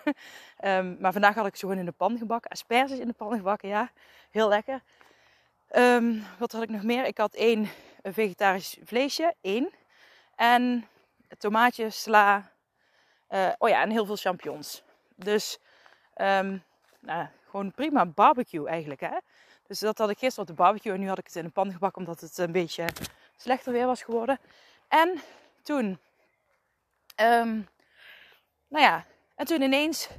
[0.63, 2.51] um, maar vandaag had ik ze gewoon in de pan gebakken.
[2.51, 3.91] Asperges in de pan gebakken, ja.
[4.31, 4.81] Heel lekker.
[5.75, 7.05] Um, wat had ik nog meer?
[7.05, 7.69] Ik had één
[8.03, 9.69] vegetarisch vleesje, één.
[10.35, 10.87] En
[11.37, 12.51] tomaatjes, sla.
[13.29, 14.83] Uh, oh ja, en heel veel champignons.
[15.15, 15.59] Dus
[16.15, 16.63] um,
[16.99, 19.17] nou, gewoon prima barbecue eigenlijk, hè.
[19.67, 20.93] Dus dat had ik gisteren op de barbecue.
[20.93, 22.85] En nu had ik het in de pan gebakken omdat het een beetje
[23.35, 24.39] slechter weer was geworden.
[24.87, 25.21] En
[25.63, 25.99] toen
[27.21, 27.67] Um,
[28.67, 29.05] nou ja,
[29.35, 30.09] en toen ineens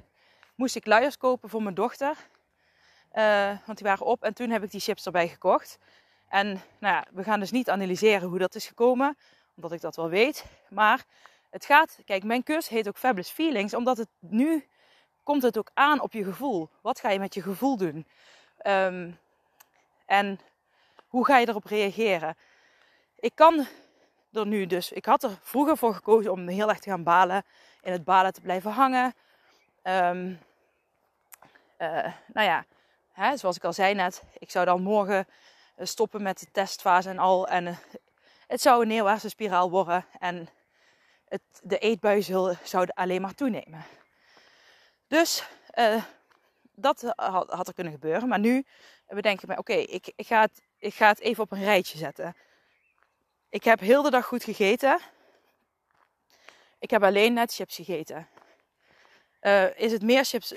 [0.55, 2.17] moest ik luiers kopen voor mijn dochter.
[3.15, 5.79] Uh, want die waren op en toen heb ik die chips erbij gekocht.
[6.29, 6.47] En
[6.79, 9.17] nou ja, we gaan dus niet analyseren hoe dat is gekomen,
[9.57, 10.45] omdat ik dat wel weet.
[10.69, 11.05] Maar
[11.51, 14.67] het gaat, kijk, mijn cursus heet ook Fabulous Feelings, omdat het nu
[15.23, 16.69] komt het ook aan op je gevoel.
[16.81, 18.07] Wat ga je met je gevoel doen?
[18.67, 19.19] Um,
[20.07, 20.41] en
[21.07, 22.37] hoe ga je erop reageren?
[23.19, 23.67] Ik kan
[24.33, 24.93] er nu dus.
[24.93, 27.45] Ik had er vroeger voor gekozen om heel erg te gaan balen.
[27.81, 29.15] In het balen te blijven hangen.
[29.83, 30.39] Um,
[31.79, 32.65] uh, nou ja,
[33.13, 34.23] hè, zoals ik al zei net.
[34.39, 35.27] Ik zou dan morgen
[35.77, 37.49] eh, stoppen met de testfase en al.
[37.49, 37.77] En uh,
[38.47, 40.07] het zou een neerwaartse spiraal worden.
[40.19, 40.49] En
[41.29, 43.85] het, de eetbuizen zouden alleen maar toenemen.
[45.07, 45.45] Dus
[46.75, 48.29] dat had, had, er kunnen gebeuren.
[48.29, 48.65] Maar nu
[49.07, 52.37] bedenk ik oké, ik, ik, ga ik ga het even op een rijtje zetten.
[53.53, 55.01] Ik heb heel de dag goed gegeten.
[56.79, 58.29] Ik heb alleen net chips gegeten.
[59.41, 60.55] Uh, is het meer chips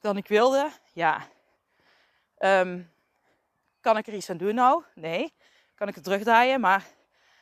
[0.00, 0.70] dan ik wilde?
[0.92, 1.28] Ja.
[2.38, 2.92] Um,
[3.80, 4.82] kan ik er iets aan doen nou?
[4.94, 5.32] Nee.
[5.74, 6.60] Kan ik het terugdraaien?
[6.60, 6.86] Maar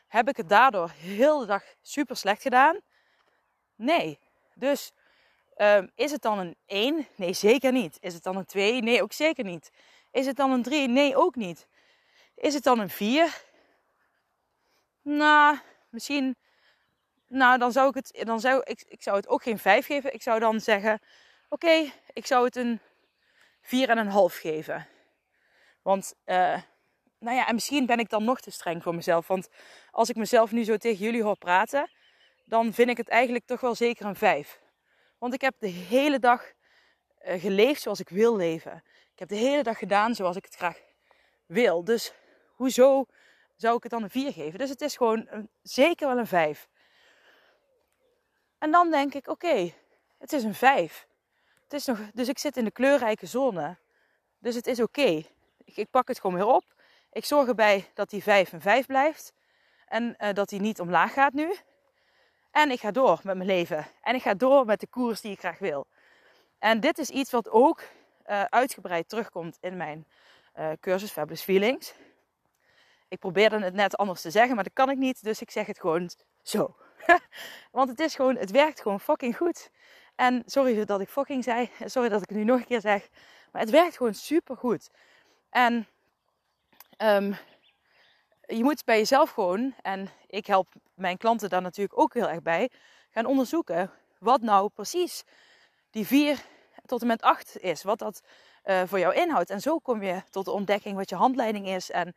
[0.08, 2.80] heb ik het daardoor heel de dag super slecht gedaan?
[3.76, 4.18] Nee.
[4.54, 4.92] Dus
[5.56, 7.06] um, is het dan een 1?
[7.16, 7.96] Nee, zeker niet.
[8.00, 8.82] Is het dan een 2?
[8.82, 9.70] Nee, ook zeker niet.
[10.10, 10.88] Is het dan een 3?
[10.88, 11.66] Nee, ook niet.
[12.34, 13.52] Is het dan een 4?
[15.04, 15.58] Nou,
[15.90, 16.36] misschien.
[17.28, 18.26] Nou, dan zou ik het.
[18.26, 20.14] Dan zou, ik, ik zou het ook geen 5 geven.
[20.14, 21.00] Ik zou dan zeggen:
[21.48, 22.80] Oké, ik zou het een
[23.62, 24.86] 4,5 geven.
[25.82, 26.62] Want uh,
[27.18, 29.26] nou ja, en misschien ben ik dan nog te streng voor mezelf.
[29.26, 29.48] Want
[29.90, 31.90] als ik mezelf nu zo tegen jullie hoor praten,
[32.44, 34.60] dan vind ik het eigenlijk toch wel zeker een 5.
[35.18, 36.52] Want ik heb de hele dag
[37.26, 38.82] uh, geleefd zoals ik wil leven.
[39.12, 40.80] Ik heb de hele dag gedaan zoals ik het graag
[41.46, 41.84] wil.
[41.84, 42.12] Dus
[42.54, 43.06] hoezo
[43.56, 44.58] zou ik het dan een 4 geven?
[44.58, 46.68] Dus het is gewoon zeker wel een 5.
[48.58, 49.72] En dan denk ik, oké,
[50.18, 51.06] het is een 5.
[51.62, 53.76] Het is nog, dus ik zit in de kleurrijke zone.
[54.38, 55.22] Dus het is oké.
[55.64, 56.64] Ik, ik, pak het gewoon weer op.
[57.12, 59.32] Ik zorg erbij dat die 5 een 5 blijft.
[59.86, 61.56] En uh, dat die niet omlaag gaat nu.
[62.50, 63.86] En ik ga door met mijn leven.
[64.02, 65.86] En ik ga door met de koers die ik graag wil.
[66.58, 67.82] En dit is iets wat ook
[68.26, 70.06] uh, uitgebreid terugkomt in mijn
[70.58, 71.94] uh, cursus Fabulous Feelings.
[73.14, 75.22] Ik probeerde het net anders te zeggen, maar dat kan ik niet.
[75.22, 76.10] Dus ik zeg het gewoon
[76.42, 76.76] zo.
[77.70, 79.70] Want het is gewoon, het werkt gewoon fucking goed.
[80.14, 81.70] En sorry dat ik fucking zei.
[81.84, 83.08] Sorry dat ik het nu nog een keer zeg.
[83.52, 84.90] Maar het werkt gewoon super goed.
[85.50, 85.86] En
[86.98, 87.36] um,
[88.46, 92.42] je moet bij jezelf gewoon, en ik help mijn klanten daar natuurlijk ook heel erg
[92.42, 92.70] bij,
[93.10, 95.24] gaan onderzoeken wat nou precies
[95.90, 96.44] die 4
[96.86, 97.82] tot en met 8 is.
[97.82, 98.22] Wat dat
[98.64, 99.50] uh, voor jou inhoudt.
[99.50, 101.90] En zo kom je tot de ontdekking wat je handleiding is.
[101.90, 102.14] En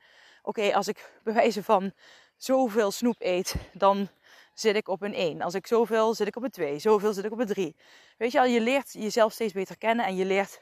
[0.48, 1.94] oké, als ik bewijzen van
[2.36, 4.10] zoveel snoep eet, dan
[4.54, 5.42] zit ik op een 1.
[5.42, 6.80] Als ik zoveel zit ik op een 2.
[6.80, 7.76] Zoveel zit ik op een 3.
[8.18, 10.60] Weet je al, je leert jezelf steeds beter kennen en je leert,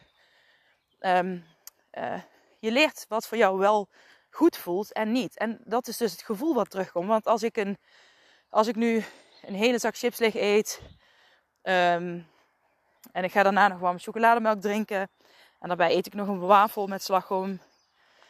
[1.00, 1.46] um,
[1.94, 2.22] uh,
[2.60, 3.90] je leert wat voor jou wel
[4.30, 5.38] goed voelt en niet.
[5.38, 7.08] En dat is dus het gevoel wat terugkomt.
[7.08, 7.78] Want als ik, een,
[8.50, 9.04] als ik nu
[9.42, 10.82] een hele zak chips leeg eet
[11.64, 12.28] um,
[13.12, 15.10] en ik ga daarna nog warme chocolademelk drinken
[15.60, 17.60] en daarbij eet ik nog een wafel met slagroom,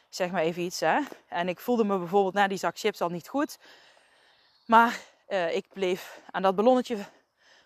[0.10, 0.80] zeg maar even iets.
[0.80, 1.00] Hè?
[1.28, 3.58] En ik voelde me bijvoorbeeld na die zak chips al niet goed.
[4.66, 6.98] Maar uh, ik bleef aan dat ballonnetje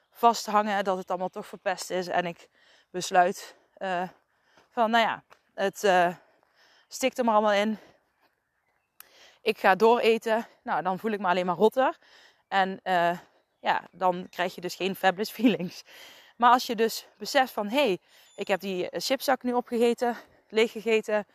[0.09, 2.07] vasthangen dat het allemaal toch verpest is.
[2.07, 2.49] En ik
[2.89, 4.09] besluit uh,
[4.69, 5.23] van, nou ja,
[5.53, 6.15] het uh,
[6.87, 7.77] stikt er maar allemaal in.
[9.41, 10.47] Ik ga dooreten.
[10.63, 11.97] Nou, dan voel ik me alleen maar rotter.
[12.47, 12.79] En
[13.59, 15.83] ja, dan krijg je dus geen fabulous feelings.
[16.37, 17.99] Maar als je dus beseft van, hé, hey,
[18.35, 20.17] ik heb die chipzak nu opgegeten,
[20.49, 21.25] leeggegeten.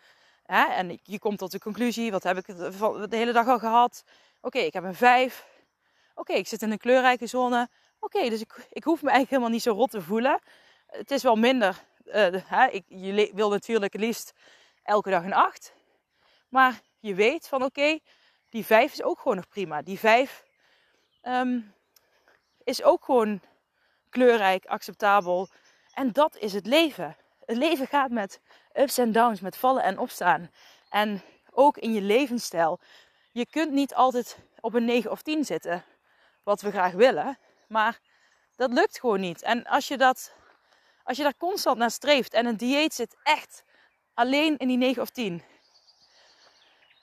[0.47, 4.05] En je komt tot de conclusie, wat heb ik de hele dag al gehad?
[4.41, 5.47] Oké, ik heb een 5.
[6.15, 7.69] Oké, ik zit in een kleurrijke zone.
[7.99, 10.41] Oké, dus ik, ik hoef me eigenlijk helemaal niet zo rot te voelen.
[10.87, 11.85] Het is wel minder.
[12.05, 14.33] Uh, hè, ik, je wil natuurlijk liefst
[14.83, 15.75] elke dag een 8.
[16.49, 17.99] Maar je weet van oké,
[18.49, 19.83] die 5 is ook gewoon nog prima.
[19.83, 20.45] Die 5
[21.23, 21.61] um, ehm,
[22.65, 23.41] is ook gewoon
[24.11, 25.49] kleurrijk, acceptabel.
[25.93, 27.17] En dat is het leven.
[27.45, 28.41] Het leven gaat met
[28.75, 30.51] ups en downs, met vallen en opstaan.
[30.89, 32.81] En ook in je levensstijl.
[33.33, 35.85] Je kunt niet altijd op een 9 of 10 zitten
[36.43, 37.39] wat we graag willen.
[37.69, 38.01] Maar
[38.57, 39.43] dat lukt gewoon niet.
[39.43, 40.33] En als je, dat,
[41.03, 43.65] als je daar constant naar streeft en een dieet zit echt
[44.15, 45.43] alleen in die 9 of 10,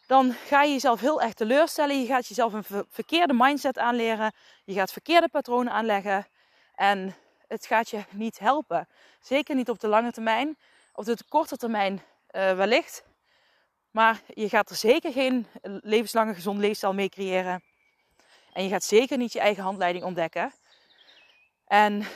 [0.08, 2.00] dan ga je jezelf heel erg teleurstellen.
[2.00, 4.34] Je gaat jezelf een verkeerde mindset aanleren.
[4.64, 6.28] Je gaat verkeerde patronen aanleggen.
[6.76, 7.16] En
[7.48, 8.88] het gaat je niet helpen.
[9.22, 10.58] Zeker niet op de lange termijn.
[10.94, 12.02] Op de korte termijn uh,
[12.56, 13.04] wellicht.
[13.92, 17.64] Maar je gaat er zeker geen levenslange gezond leefstijl mee creëren.
[18.54, 20.54] En je gaat zeker niet je eigen handleiding ontdekken.
[21.66, 22.08] En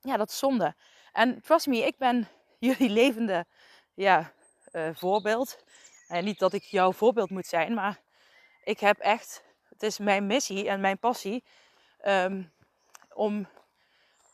[0.00, 0.74] ja, dat is zonde.
[1.12, 3.46] En trust me, ik ben jullie levende
[3.94, 4.32] ja,
[4.72, 5.64] uh, voorbeeld.
[6.08, 8.00] En niet dat ik jouw voorbeeld moet zijn, maar
[8.64, 11.44] ik heb echt, het is mijn missie en mijn passie
[12.06, 12.52] um,
[13.12, 13.48] om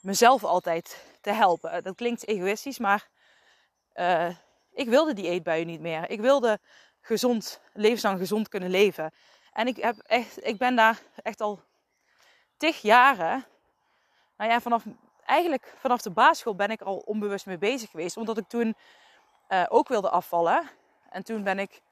[0.00, 1.83] mezelf altijd te helpen.
[1.83, 3.09] Dat klinkt egoïstisch, maar
[3.94, 4.37] uh,
[4.72, 6.11] ik wilde die eetbuien niet meer.
[6.11, 6.59] Ik wilde
[7.00, 9.12] gezond, levenslang gezond kunnen leven.
[9.52, 11.62] En ik, heb echt, ik ben daar echt al
[12.56, 13.44] tig jaren.
[14.37, 14.85] Nou ja, vanaf,
[15.24, 18.16] eigenlijk vanaf de basisschool ben ik al onbewust mee bezig geweest.
[18.16, 18.76] Omdat ik toen
[19.48, 20.70] uh, ook wilde afvallen.
[21.11, 21.83] En toen ben ik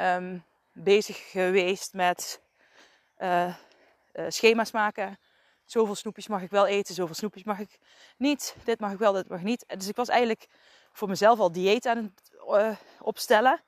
[0.00, 2.40] um, bezig geweest met
[4.28, 5.18] schema's maken.
[5.64, 7.78] Zoveel snoepjes mag ik wel eten, zoveel snoepjes mag ik
[8.16, 8.56] niet.
[8.64, 9.64] Dit mag ik wel, dit mag niet.
[9.76, 10.46] Dus ik was eigenlijk
[10.92, 13.62] voor mezelf al dieet aan het opstellen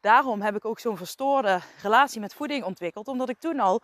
[0.00, 3.08] daarom heb ik ook zo'n verstoorde relatie met voeding ontwikkeld.
[3.08, 3.80] Omdat ik toen al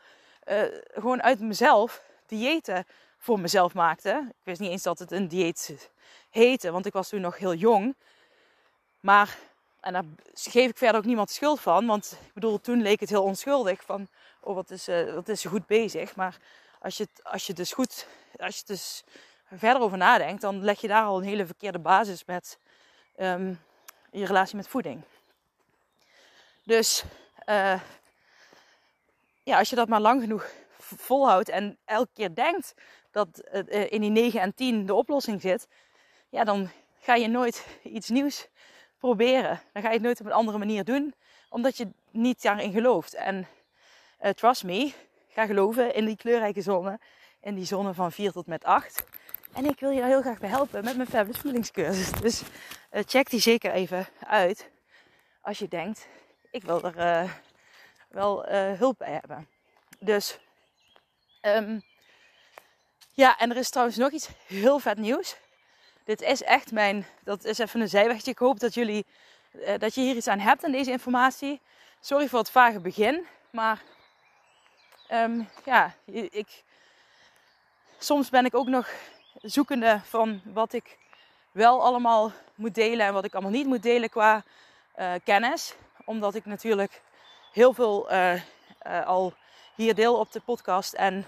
[0.48, 0.62] uh,
[0.94, 2.86] gewoon uit mezelf diëten
[3.18, 4.24] voor mezelf maakte.
[4.28, 5.90] Ik wist niet eens dat het een dieet
[6.30, 7.94] heette, want ik was toen nog heel jong.
[9.00, 9.38] Maar,
[9.80, 11.86] en daar geef ik verder ook niemand schuld van.
[11.86, 13.82] Want ik bedoel, toen leek het heel onschuldig.
[13.82, 14.08] Van,
[14.40, 16.16] oh wat is, uh, wat is ze goed bezig.
[16.16, 16.36] Maar
[16.86, 19.04] als je, als je dus goed, als je dus
[19.52, 22.58] verder over nadenkt, dan leg je daar al een hele verkeerde basis met
[23.18, 23.60] um,
[24.10, 25.02] je relatie met voeding.
[26.64, 27.04] Dus
[27.48, 27.80] uh,
[29.42, 32.74] ja, als je dat maar lang genoeg volhoudt en elke keer denkt
[33.10, 35.68] dat uh, in die 9 en 10 de oplossing zit,
[36.28, 36.70] ja, dan
[37.00, 38.48] ga je nooit iets nieuws
[38.98, 39.60] proberen.
[39.72, 41.14] Dan ga je het nooit op een andere manier doen.
[41.48, 43.14] omdat je niet daarin gelooft.
[43.14, 43.46] En
[44.22, 44.92] uh, trust me,
[45.36, 46.98] ga geloven in die kleurrijke zone.
[47.40, 49.04] In die zone van 4 tot met 8.
[49.52, 51.70] En ik wil je daar heel graag bij helpen met mijn Fabulous Feelings.
[52.20, 54.70] Dus uh, check die zeker even uit.
[55.40, 56.08] Als je denkt,
[56.50, 57.30] ik wil er uh,
[58.08, 59.48] wel hulp bij hebben.
[59.98, 60.38] Dus
[61.42, 61.82] um,
[63.12, 65.36] ja, en er is trouwens nog iets heel vet nieuws.
[66.04, 68.30] Dit is echt mijn, dat is even een zijwegje.
[68.30, 69.06] Ik hoop dat jullie,
[69.78, 71.60] dat je hier iets aan hebt aan deze informatie.
[72.00, 73.82] Sorry voor het vage begin, maar
[75.12, 75.94] um, ja,
[76.30, 76.64] ik,
[77.98, 78.88] soms ben ik ook nog
[79.42, 80.98] zoekende van wat ik
[81.52, 84.42] wel allemaal moet delen en wat ik allemaal niet moet delen qua
[84.98, 85.74] uh, kennis.
[86.04, 87.02] Omdat ik natuurlijk
[87.52, 88.40] heel veel uh,
[89.04, 89.34] al
[89.74, 91.26] hier deel op de podcast en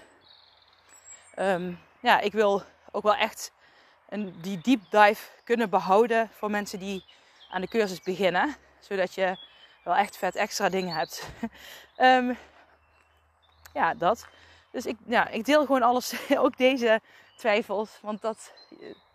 [1.39, 3.51] um, ja, ik wil ook wel echt
[4.09, 7.05] een, die deep dive kunnen behouden voor mensen die
[7.49, 8.55] aan de cursus beginnen.
[8.79, 9.37] Zodat je
[9.83, 11.29] wel echt vet extra dingen hebt.
[11.97, 12.37] um,
[13.79, 14.27] ja, dat.
[14.71, 16.13] Dus ik, ja, ik deel gewoon alles,
[16.45, 17.01] ook deze
[17.37, 17.99] twijfels.
[18.01, 18.53] Want dat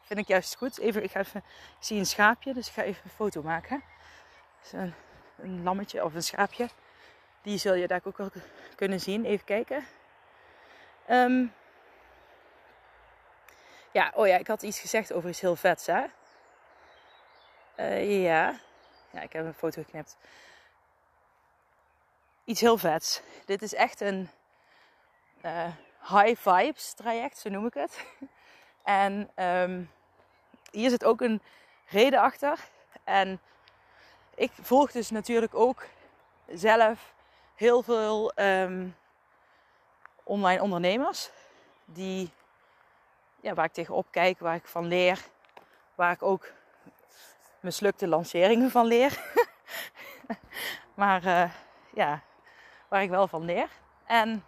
[0.03, 0.79] vind ik juist goed.
[0.79, 1.45] Even, ik, ga even,
[1.79, 3.83] ik zie een schaapje, dus ik ga even een foto maken.
[4.63, 4.95] Dus een,
[5.37, 6.69] een lammetje of een schaapje.
[7.43, 8.31] Die zul je daar ook wel
[8.77, 9.25] kunnen zien.
[9.25, 9.87] Even kijken.
[11.11, 11.53] Um,
[13.91, 16.05] ja, oh ja, ik had iets gezegd over iets heel vets, hè?
[17.77, 18.61] Uh, ja.
[19.11, 20.17] Ja, ik heb een foto geknipt.
[22.45, 23.23] Iets heel vets.
[23.45, 24.31] Dit is echt een
[25.45, 25.67] uh,
[26.01, 28.05] high vibes traject, zo noem ik het.
[28.83, 29.91] en um,
[30.71, 31.43] hier zit ook een
[31.87, 32.59] reden achter.
[33.05, 33.41] En
[34.35, 35.87] ik volg dus natuurlijk ook
[36.47, 37.15] zelf
[37.55, 38.97] heel veel um,
[40.23, 41.31] online ondernemers
[41.85, 42.31] die
[43.41, 45.25] ja, waar ik tegenop kijk, waar ik van leer.
[45.95, 46.53] Waar ik ook
[47.61, 49.19] mislukte lanceringen van leer.
[50.95, 51.51] maar uh,
[51.95, 52.23] ja,
[52.89, 53.69] waar ik wel van leer.
[54.07, 54.45] En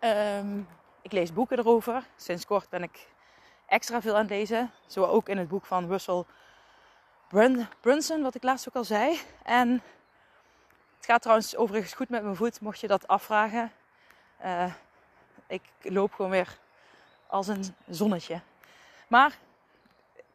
[0.00, 0.68] um,
[1.02, 2.04] ik lees boeken erover.
[2.16, 3.06] Sinds kort ben ik
[3.66, 4.70] extra veel aan lezen.
[4.86, 6.24] Zo ook in het boek van Russell
[7.80, 9.20] Brunson, wat ik laatst ook al zei.
[9.42, 9.82] En
[10.96, 13.72] het gaat trouwens overigens goed met mijn voet, mocht je dat afvragen.
[14.44, 14.72] Uh,
[15.46, 16.58] ik loop gewoon weer
[17.26, 18.40] als een zonnetje.
[19.08, 19.38] Maar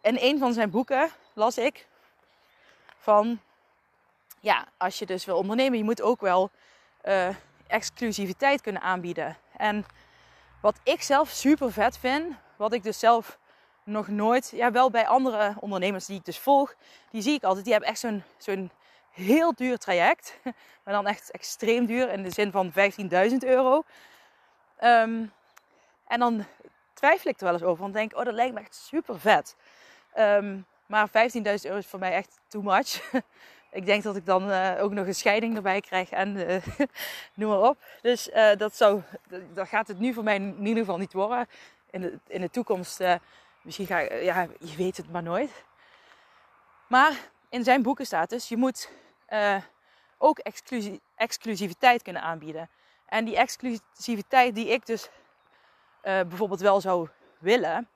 [0.02, 1.88] in een van zijn boeken las ik
[2.98, 3.40] van,
[4.40, 6.50] ja, als je dus wil ondernemen, je moet ook wel
[7.04, 7.30] uh,
[7.68, 9.38] exclusiviteit kunnen aanbieden.
[9.58, 9.86] En
[10.62, 13.38] wat ik zelf super vet vind, wat ik dus zelf
[13.84, 16.76] nog nooit, ja, wel bij andere ondernemers die ik dus volg,
[17.12, 18.06] die zie ik altijd, die hebben echt
[18.38, 18.72] zo'n
[19.12, 20.40] heel duur traject,
[20.84, 23.84] maar dan echt extreem duur in de zin van 15.000 euro.
[24.84, 25.32] Um,
[26.08, 26.46] en dan
[26.94, 27.82] twijfel ik er wel eens over.
[27.82, 29.56] Want denk, oh, dat lijkt me echt super vet.
[30.18, 31.14] Um, maar 15.000
[31.44, 33.12] euro is voor mij echt too much.
[33.74, 36.56] ik denk dat ik dan uh, ook nog een scheiding erbij krijg en uh,
[37.36, 37.78] noem maar op.
[38.02, 39.02] Dus uh, dat, zou,
[39.54, 41.48] dat gaat het nu voor mij in ieder geval niet worden.
[41.90, 43.04] In de, in de toekomst,
[43.62, 45.64] misschien ga ik, ja, je weet het maar nooit.
[46.88, 48.90] Maar in zijn boeken staat dus, je moet
[50.18, 50.40] ook
[51.16, 52.70] exclusiviteit kunnen aanbieden.
[53.06, 55.10] En die exclusiviteit die ik dus
[56.02, 57.08] bijvoorbeeld wel zou
[57.40, 57.88] willen.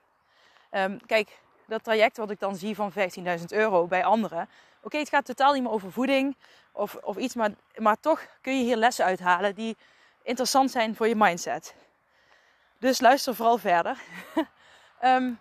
[0.71, 2.95] Um, kijk, dat traject wat ik dan zie van 15.000
[3.47, 4.49] euro bij anderen.
[4.88, 6.38] Oké, het gaat totaal niet meer over voeding
[6.71, 9.78] of, of iets, maar, maar toch kun je hier lessen uithalen die
[10.23, 11.76] interessant zijn voor je mindset.
[12.78, 13.97] Dus luister vooral verder.
[14.36, 14.45] um,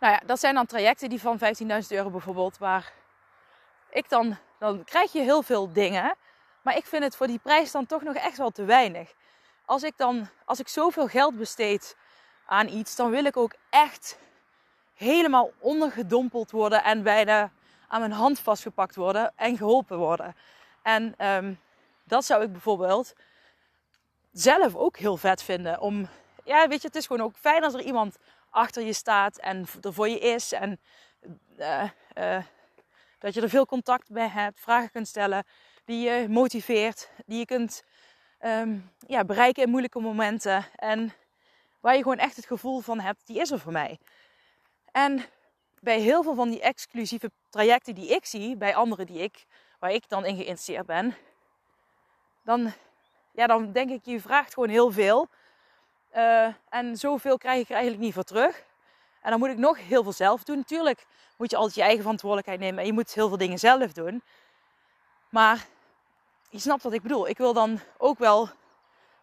[0.00, 1.44] nou ja, dat zijn dan trajecten die van 15.000
[1.88, 2.92] euro bijvoorbeeld, waar
[3.90, 6.16] ik dan, dan krijg je heel veel dingen.
[6.62, 9.14] Maar ik vind het voor die prijs dan toch nog echt wel te weinig
[9.64, 11.96] als ik dan, als ik zoveel geld besteed
[12.46, 14.18] aan iets, dan wil ik ook echt
[15.02, 17.50] helemaal ondergedompeld worden en bijna
[17.88, 20.36] aan mijn hand vastgepakt worden en geholpen worden.
[20.82, 21.60] En um,
[22.04, 23.12] dat zou ik bijvoorbeeld
[24.32, 25.80] zelf ook heel vet vinden.
[25.80, 26.08] Om,
[26.44, 28.16] ja, weet je, het is gewoon ook fijn als er iemand
[28.50, 30.52] achter je staat en er voor je is.
[30.52, 30.80] En
[31.58, 31.82] uh,
[32.18, 32.42] uh,
[33.18, 35.44] dat je er veel contact bij hebt, vragen kunt stellen,
[35.84, 37.82] die je motiveert, die je kunt
[38.40, 40.64] um, ja, bereiken in moeilijke momenten.
[40.76, 41.12] En
[41.80, 43.98] waar je gewoon echt het gevoel van hebt, die is er voor mij.
[44.92, 45.24] En
[45.80, 49.46] bij heel veel van die exclusieve trajecten die ik zie, bij anderen die ik,
[49.78, 51.16] waar ik dan in geïnteresseerd ben,
[52.44, 52.72] dan,
[53.32, 55.28] ja, dan denk ik, je vraagt gewoon heel veel.
[56.16, 58.64] Uh, en zoveel krijg ik er eigenlijk niet voor terug.
[59.22, 60.56] En dan moet ik nog heel veel zelf doen.
[60.56, 63.92] Natuurlijk moet je altijd je eigen verantwoordelijkheid nemen en je moet heel veel dingen zelf
[63.92, 64.22] doen.
[65.28, 65.66] Maar
[66.50, 67.28] je snapt wat ik bedoel.
[67.28, 68.48] Ik wil dan ook wel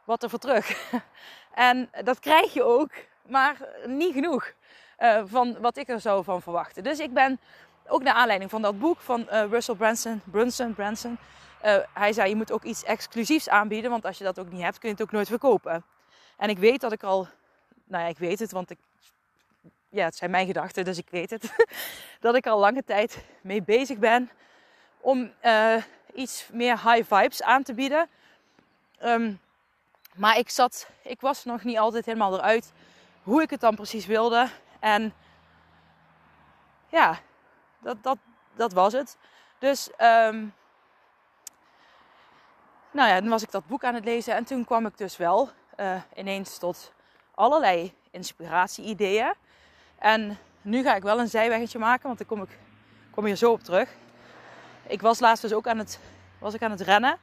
[0.03, 0.91] wat ervoor terug.
[1.53, 2.91] en dat krijg je ook,
[3.21, 4.53] maar niet genoeg
[4.99, 6.83] uh, van wat ik er zou van verwachten.
[6.83, 7.39] Dus ik ben
[7.87, 11.17] ook naar aanleiding van dat boek van uh, Russell Branson, Brunson, Branson.
[11.65, 14.61] Uh, hij zei, je moet ook iets exclusiefs aanbieden, want als je dat ook niet
[14.61, 15.83] hebt, kun je het ook nooit verkopen.
[16.37, 17.27] En ik weet dat ik al,
[17.83, 18.77] nou ja, ik weet het, want ik,
[19.89, 21.53] ja, het zijn mijn gedachten, dus ik weet het.
[22.19, 24.29] dat ik al lange tijd mee bezig ben
[24.99, 25.31] om
[26.13, 28.09] iets meer high vibes aan te bieden.
[29.03, 29.39] Um,
[30.15, 32.71] maar ik zat, ik was nog niet altijd helemaal eruit
[33.23, 34.49] hoe ik het dan precies wilde.
[34.79, 35.13] En
[36.87, 37.19] ja,
[37.79, 38.17] dat, dat,
[38.55, 39.17] dat was het.
[39.59, 40.53] Dus, um,
[42.91, 44.35] nou ja, dan was ik dat boek aan het lezen.
[44.35, 46.93] En toen kwam ik dus wel uh, ineens tot
[47.35, 49.33] allerlei inspiratie-ideeën.
[49.97, 52.57] En nu ga ik wel een zijweggetje maken, want daar kom ik
[53.11, 53.89] kom hier zo op terug.
[54.87, 55.99] Ik was laatst dus ook aan het,
[56.39, 57.17] was ik aan het rennen.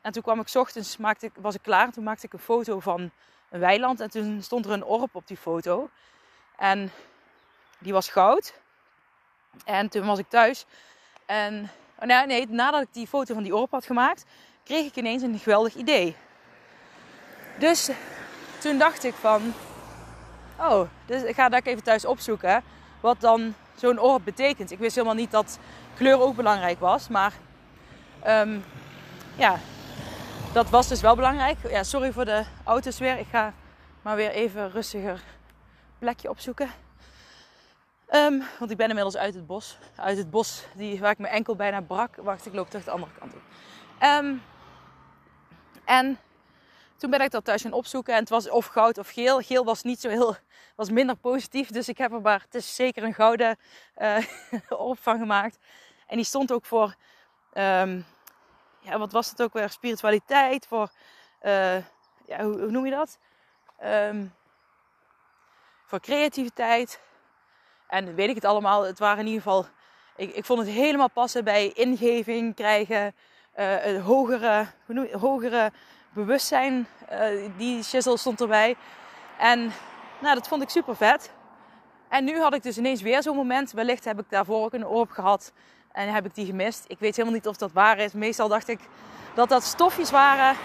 [0.00, 1.92] En toen kwam ik ochtends, maakte was ik klaar.
[1.92, 3.10] Toen maakte ik een foto van
[3.50, 4.00] een weiland.
[4.00, 5.90] En toen stond er een orp op die foto.
[6.56, 6.92] En
[7.78, 8.54] die was goud.
[9.64, 10.66] En toen was ik thuis.
[11.26, 14.24] En oh nee, nee, nadat ik die foto van die orp had gemaakt,
[14.64, 16.16] kreeg ik ineens een geweldig idee.
[17.58, 17.90] Dus
[18.58, 19.54] toen dacht ik van,
[20.58, 22.62] oh, dus ik ga dat even thuis opzoeken.
[23.00, 24.70] Wat dan zo'n orp betekent.
[24.70, 25.58] Ik wist helemaal niet dat
[25.94, 27.08] kleur ook belangrijk was.
[27.08, 27.32] Maar
[28.26, 28.64] um,
[29.36, 29.58] ja,
[30.52, 31.56] dat was dus wel belangrijk.
[31.68, 33.18] Ja, sorry voor de auto's weer.
[33.18, 33.52] Ik ga
[34.02, 35.22] maar weer even rustiger
[35.98, 36.70] plekje opzoeken.
[38.10, 39.78] Um, want ik ben inmiddels uit het bos.
[39.96, 42.16] Uit het bos die, waar ik mijn enkel bijna brak.
[42.16, 43.40] Wacht, ik loop terug de andere kant op.
[44.02, 44.42] Um,
[45.84, 46.18] en
[46.96, 48.14] toen ben ik dat thuis gaan opzoeken.
[48.14, 49.40] En het was of goud of geel.
[49.40, 50.36] Geel was niet zo heel,
[50.76, 51.70] was minder positief.
[51.70, 53.58] Dus ik heb er maar, het is zeker een gouden
[53.98, 54.16] uh,
[54.68, 55.58] op van gemaakt.
[56.06, 56.94] En die stond ook voor
[57.54, 58.04] um,
[58.86, 59.70] ja, wat was het ook weer?
[59.70, 60.90] Spiritualiteit, voor,
[61.42, 61.76] uh,
[62.26, 63.18] ja, hoe, hoe, noem je dat?
[63.84, 64.34] Um,
[65.86, 67.00] voor creativiteit.
[67.86, 68.82] En weet ik het allemaal.
[68.82, 69.66] Het waren in ieder geval,
[70.16, 73.14] ik, ik vond het helemaal passen bij ingeving krijgen,
[73.54, 75.72] een hogere, noem hogere
[76.16, 76.86] bewustzijn.
[77.12, 78.76] Uh, die shizzle stond erbij.
[79.38, 79.72] En
[80.18, 81.30] nou, dat vond ik super vet.
[82.08, 83.72] En nu had ik dus ineens weer zo'n moment.
[83.72, 85.52] Wellicht heb ik daarvoor ook een oor gehad.
[85.92, 86.84] En heb ik die gemist.
[86.88, 88.12] Ik weet helemaal niet of dat waar is.
[88.12, 88.80] Meestal dacht ik
[89.34, 90.56] dat dat stofjes waren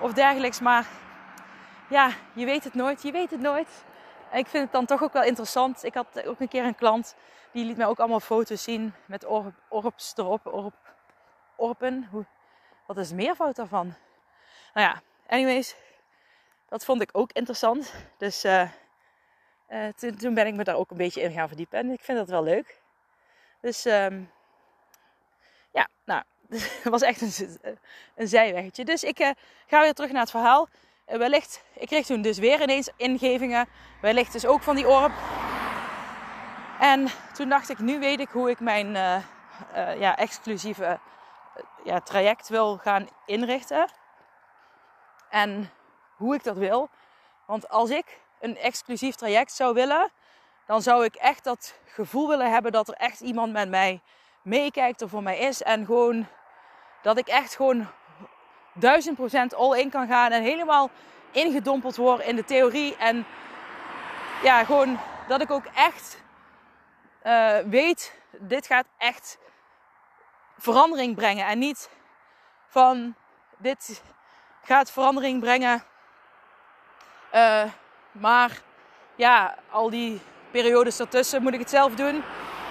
[0.00, 0.60] of dergelijks.
[0.60, 0.86] Maar
[1.88, 3.02] ja, je weet het nooit.
[3.02, 3.68] Je weet het nooit.
[4.32, 5.84] Ik vind het dan toch ook wel interessant.
[5.84, 7.14] Ik had ook een keer een klant
[7.52, 10.46] die liet mij ook allemaal foto's zien met orp, orps erop.
[10.46, 10.74] Orp,
[11.56, 12.08] orpen.
[12.10, 12.24] Hoe,
[12.86, 13.94] wat is de meervoud daarvan?
[14.74, 15.76] Nou ja, anyways.
[16.68, 17.94] Dat vond ik ook interessant.
[18.16, 18.68] Dus uh,
[19.68, 21.78] uh, toen, ben ik me daar ook een beetje in gaan verdiepen.
[21.78, 22.80] En ik vind dat wel leuk.
[23.60, 24.30] Dus um,
[25.70, 26.22] ja, nou,
[26.82, 27.58] het was echt een,
[28.14, 28.84] een zijweggetje.
[28.84, 29.30] Dus ik uh,
[29.66, 30.68] ga weer terug naar het verhaal.
[31.08, 33.68] Wellicht, ik kreeg toen dus weer ineens ingevingen.
[34.00, 35.12] Wellicht dus ook van die orp.
[36.78, 40.98] En toen dacht ik, nu weet ik hoe ik mijn uh, ja, exclusieve
[41.84, 43.90] ja, traject wil gaan inrichten.
[45.30, 45.70] En
[46.16, 46.88] hoe ik dat wil.
[47.46, 50.10] Want als ik een exclusief traject zou willen,
[50.66, 54.00] dan zou ik echt dat gevoel willen hebben dat er echt iemand met mij
[54.42, 55.62] meekijkt er voor mij is.
[55.62, 56.26] En gewoon
[57.02, 57.88] dat ik echt gewoon
[58.78, 60.90] duizend procent all in kan gaan en helemaal
[61.30, 62.96] ingedompeld word in de theorie.
[62.96, 63.26] En
[64.42, 64.98] ja, gewoon
[65.28, 66.22] dat ik ook echt
[67.26, 69.38] uh, weet, dit gaat echt
[70.58, 71.46] verandering brengen.
[71.46, 71.90] En niet
[72.66, 73.14] van,
[73.56, 74.02] dit
[74.62, 75.84] gaat verandering brengen.
[77.34, 77.64] Uh,
[78.12, 78.60] maar
[79.16, 80.20] ja, al die
[80.50, 82.14] periodes ertussen moet ik het zelf doen.
[82.14, 82.22] En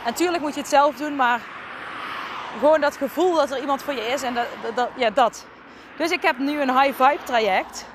[0.06, 1.42] natuurlijk moet je het zelf doen, maar
[2.60, 5.46] gewoon dat gevoel dat er iemand voor je is en dat, dat, ja, dat.
[5.98, 7.86] Dus ik heb nu een high vibe traject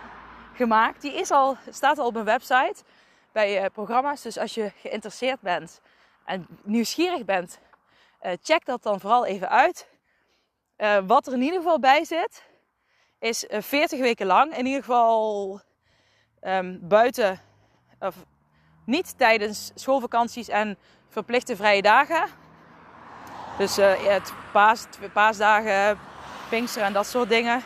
[0.55, 1.01] gemaakt.
[1.01, 2.75] Die is al, staat al op mijn website
[3.33, 4.23] bij uh, programma's.
[4.23, 5.81] Dus als je geïnteresseerd bent
[6.25, 7.59] en nieuwsgierig bent,
[8.23, 9.89] uh, check dat dan vooral even uit.
[10.79, 12.43] Uh, wat er in ieder geval bij zit,
[13.19, 14.57] is 40 weken lang.
[14.57, 15.61] In ieder geval
[16.41, 17.41] um, buiten,
[17.99, 18.17] of
[18.85, 20.79] niet tijdens schoolvakanties en
[21.09, 22.29] verplichte vrije dagen.
[23.59, 25.99] Dus het paas, paasdagen,
[26.49, 27.63] Pinkster en dat soort dingen.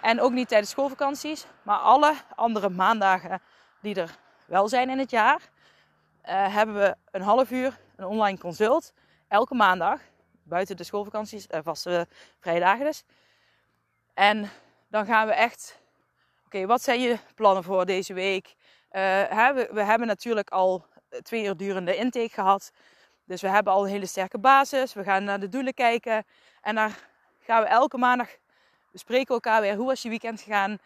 [0.00, 1.46] En ook niet tijdens schoolvakanties.
[1.62, 3.42] Maar alle andere maandagen
[3.80, 5.40] die er wel zijn in het jaar.
[6.24, 8.92] Uh, hebben we een half uur een online consult.
[9.28, 10.00] Elke maandag.
[10.42, 12.06] Buiten de schoolvakanties, uh, vaste
[12.40, 13.04] vrije dagen dus.
[14.14, 14.50] En
[14.88, 15.80] dan gaan we echt...
[16.44, 18.54] Oké, wat zijn je plannen voor deze week?
[18.92, 19.00] Uh,
[19.50, 20.86] we, we, hebben natuurlijk al
[21.22, 22.70] twee uur durende intake gehad.
[23.24, 24.92] Dus we hebben al een hele sterke basis.
[24.92, 26.24] We gaan naar de doelen kijken.
[26.60, 26.90] En dan
[27.40, 28.28] gaan we elke maandag
[28.98, 29.74] bespreken elkaar weer.
[29.74, 30.78] Hoe was je weekend gegaan?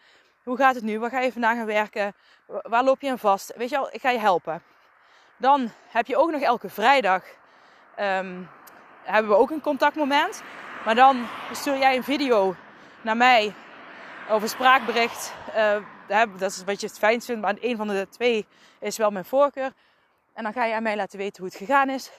[0.43, 0.99] Hoe gaat het nu?
[0.99, 2.13] Waar ga je vandaag gaan werken?
[2.45, 3.53] Waar loop je aan vast?
[3.55, 4.61] Weet je wel, ik ga je helpen.
[5.37, 7.23] Dan heb je ook nog elke vrijdag
[7.95, 8.41] ehm,
[9.03, 10.43] hebben we ook een contactmoment.
[10.85, 12.55] Maar dan stuur jij een video
[13.01, 13.53] naar mij
[14.29, 15.33] een spraakbericht.
[15.55, 15.77] Uh,
[16.37, 18.45] dat is wat je het fijnst vindt, maar een van de twee
[18.79, 19.73] is wel mijn voorkeur.
[20.33, 22.11] En dan ga je aan mij laten weten hoe het gegaan is.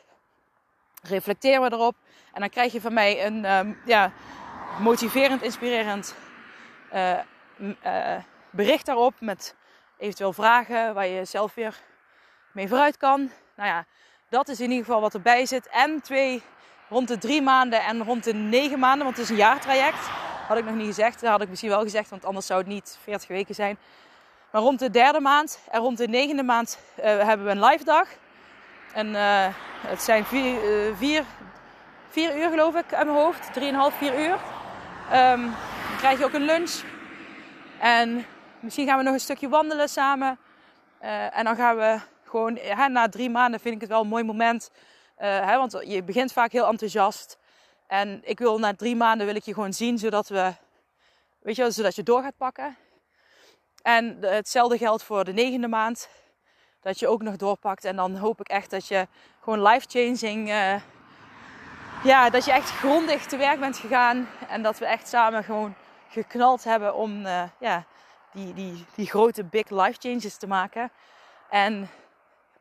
[1.02, 1.96] Reflecteren we erop.
[2.32, 4.12] En dan krijg je van mij een um, ja,
[4.78, 6.14] motiverend, inspirerend
[6.94, 7.12] uh,
[7.58, 8.16] uh,
[8.50, 9.14] bericht daarop.
[9.20, 9.54] Met
[9.98, 11.80] eventueel vragen waar je zelf weer
[12.52, 13.30] mee vooruit kan.
[13.56, 13.84] Nou ja,
[14.28, 15.68] dat is in ieder geval wat erbij zit.
[15.68, 16.42] En twee,
[16.88, 20.08] rond de drie maanden en rond de negen maanden, want het is een jaartraject.
[20.48, 21.20] Had ik nog niet gezegd.
[21.20, 23.78] Dat had ik misschien wel gezegd, want anders zou het niet 40 weken zijn.
[24.50, 27.84] Maar rond de derde maand en rond de negende maand uh, hebben we een live
[27.84, 28.08] dag.
[28.92, 29.14] En
[29.86, 30.58] het zijn vier,
[30.96, 31.24] vier,
[32.10, 33.52] vier, uur geloof ik aan mijn hoofd.
[33.52, 34.38] Drieënhalf, vier uur.
[35.12, 35.42] Um,
[35.88, 36.82] dan krijg je ook een lunch.
[37.78, 38.26] En
[38.60, 40.38] misschien gaan we nog een stukje wandelen samen.
[41.30, 44.24] en dan gaan we gewoon, hè, na drie maanden vind ik het wel een mooi
[44.24, 44.70] moment.
[45.16, 47.38] Hè, want je begint vaak heel enthousiast.
[47.86, 50.52] En ik wil na drie maanden wil ik je gewoon zien, zodat we,
[51.38, 52.76] weet je, zodat je door gaat pakken.
[53.82, 56.08] En hetzelfde geldt voor de negende maand.
[56.80, 57.84] Dat je ook nog doorpakt.
[57.84, 59.06] En dan hoop ik echt dat je
[59.40, 60.48] gewoon life-changing.
[60.48, 60.74] Uh,
[62.04, 64.28] ja, dat je echt grondig te werk bent gegaan.
[64.48, 65.74] En dat we echt samen gewoon
[66.08, 67.84] geknald hebben om uh, ja,
[68.32, 70.90] die, die, die grote big life changes te maken.
[71.50, 71.90] En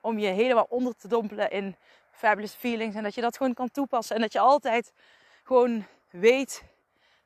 [0.02, 1.76] om je helemaal onder te dompelen in
[2.12, 2.96] fabulous feelings.
[2.96, 4.16] En dat je dat gewoon kan toepassen.
[4.16, 4.94] En dat je altijd
[5.44, 6.64] gewoon weet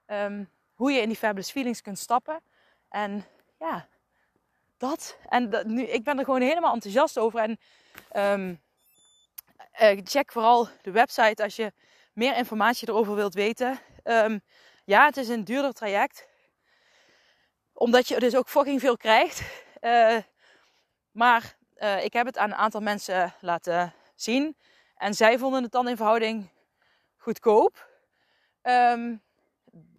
[0.07, 2.41] um, hoe je in die fabulous feelings kunt stappen.
[2.89, 3.25] En
[3.59, 3.87] ja,
[4.77, 5.17] dat.
[5.29, 7.39] En dat, nu, ik ben er gewoon helemaal enthousiast over.
[7.39, 7.59] En
[8.15, 8.61] um,
[9.81, 11.73] uh, check vooral de website als je
[12.17, 13.79] meer informatie erover wilt weten.
[14.03, 14.41] Um,
[14.85, 16.27] ja, het is een duurder traject.
[17.73, 19.41] Omdat je dus ook fucking veel krijgt.
[19.81, 20.17] Uh,
[21.11, 24.57] maar uh, ik heb het aan een aantal mensen laten zien.
[24.95, 26.49] En zij vonden het dan in verhouding
[27.17, 27.89] goedkoop.
[28.61, 29.21] Um,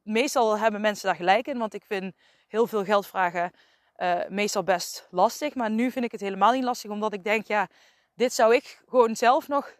[0.02, 1.58] meestal hebben mensen daar gelijk in.
[1.58, 2.14] Want ik vind
[2.48, 3.52] heel veel geld vragen
[3.96, 5.54] uh, meestal best lastig.
[5.54, 7.68] Maar nu vind ik het helemaal niet lastig, omdat ik denk, ja,
[8.14, 9.76] dit zou ik gewoon zelf nog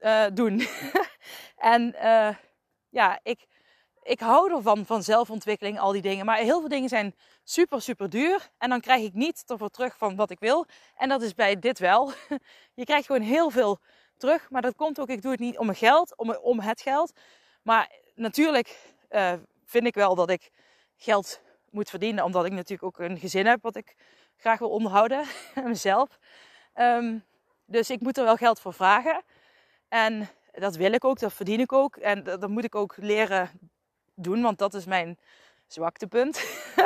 [0.00, 0.60] uh, doen.
[1.56, 2.34] en uh,
[2.88, 3.46] ja, ik,
[4.02, 6.26] ik hou ervan, van zelfontwikkeling, al die dingen.
[6.26, 7.14] Maar heel veel dingen zijn
[7.44, 8.50] super, super duur.
[8.58, 10.66] En dan krijg ik niet ervoor terug van wat ik wil.
[10.96, 12.12] En dat is bij dit wel.
[12.74, 13.78] Je krijgt gewoon heel veel
[14.16, 14.50] terug.
[14.50, 17.12] Maar dat komt ook, ik doe het niet om mijn geld, om, om het geld.
[17.62, 19.32] Maar natuurlijk uh,
[19.64, 20.50] vind ik wel dat ik
[20.96, 22.24] geld moet verdienen.
[22.24, 23.94] Omdat ik natuurlijk ook een gezin heb wat ik
[24.36, 25.24] graag wil onderhouden.
[25.64, 26.18] mezelf.
[26.74, 27.24] Um,
[27.66, 29.22] dus ik moet er wel geld voor vragen.
[29.88, 31.96] En dat wil ik ook, dat verdien ik ook.
[31.96, 33.50] En dat, moet ik ook leren
[34.14, 35.18] doen, want dat is mijn
[35.66, 36.38] zwaktepunt.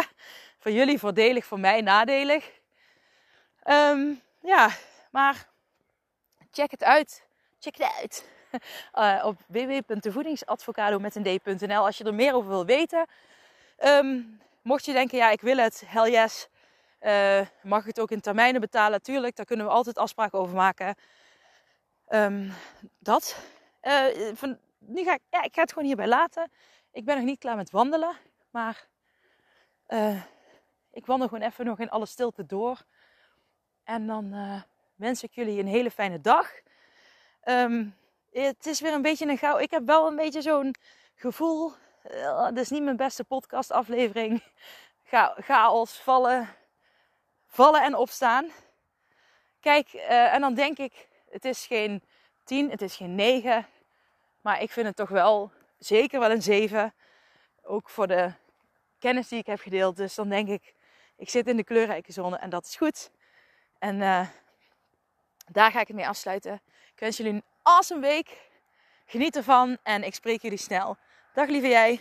[0.61, 2.51] voor jullie voordelig, voor mij nadelig.
[3.65, 4.71] Um, ja,
[5.11, 5.49] maar
[6.51, 7.25] check het uit.
[7.59, 8.29] Check het uit.
[8.95, 13.07] Uh, op www.voedingsadvocado met een d.nl als je er meer over wil weten.
[13.85, 16.49] Um, Mocht je denken, ja, ik wil het, hell yes.
[17.01, 19.03] Uh, mag ik het ook in termijnen betalen?
[19.03, 20.95] Tuurlijk, daar kunnen we altijd afspraken over maken.
[22.09, 22.53] Um,
[22.99, 23.37] dat.
[23.83, 26.51] Uh, van, nu ga ik, ja, ik ga het gewoon hierbij laten.
[26.93, 28.17] Ik ben nog niet klaar met wandelen.
[28.51, 28.87] Maar
[29.89, 30.23] uh,
[30.91, 32.83] ik wandel gewoon even nog in alle stilte door.
[33.85, 34.35] En dan
[34.95, 36.53] wens ik jullie een hele fijne dag.
[37.45, 37.97] Um,
[38.31, 39.59] het is weer een beetje een gauw.
[39.59, 40.75] Ik heb wel een beetje zo'n
[41.15, 41.73] gevoel
[42.05, 44.43] uh, dit is niet mijn beste podcastaflevering.
[45.05, 46.49] Ga, chaos, vallen,
[47.47, 48.51] vallen en opstaan.
[49.61, 52.03] Kijk, en dan denk ik, het is geen
[52.51, 53.67] 10, het is geen 9.
[54.41, 56.95] Maar ik vind het toch wel zeker wel een 7.
[57.63, 58.33] Ook voor de
[58.99, 59.97] kennis die ik heb gedeeld.
[59.97, 60.75] Dus dan denk ik,
[61.17, 63.11] ik zit in de kleurrijke zone en dat is goed.
[63.79, 64.27] En uh,
[65.47, 66.61] daar ga ik het mee afsluiten.
[66.93, 68.51] Ik wens jullie een awesome week.
[69.07, 70.97] Geniet ervan en ik spreek jullie snel.
[71.35, 72.01] Dag lieve jij.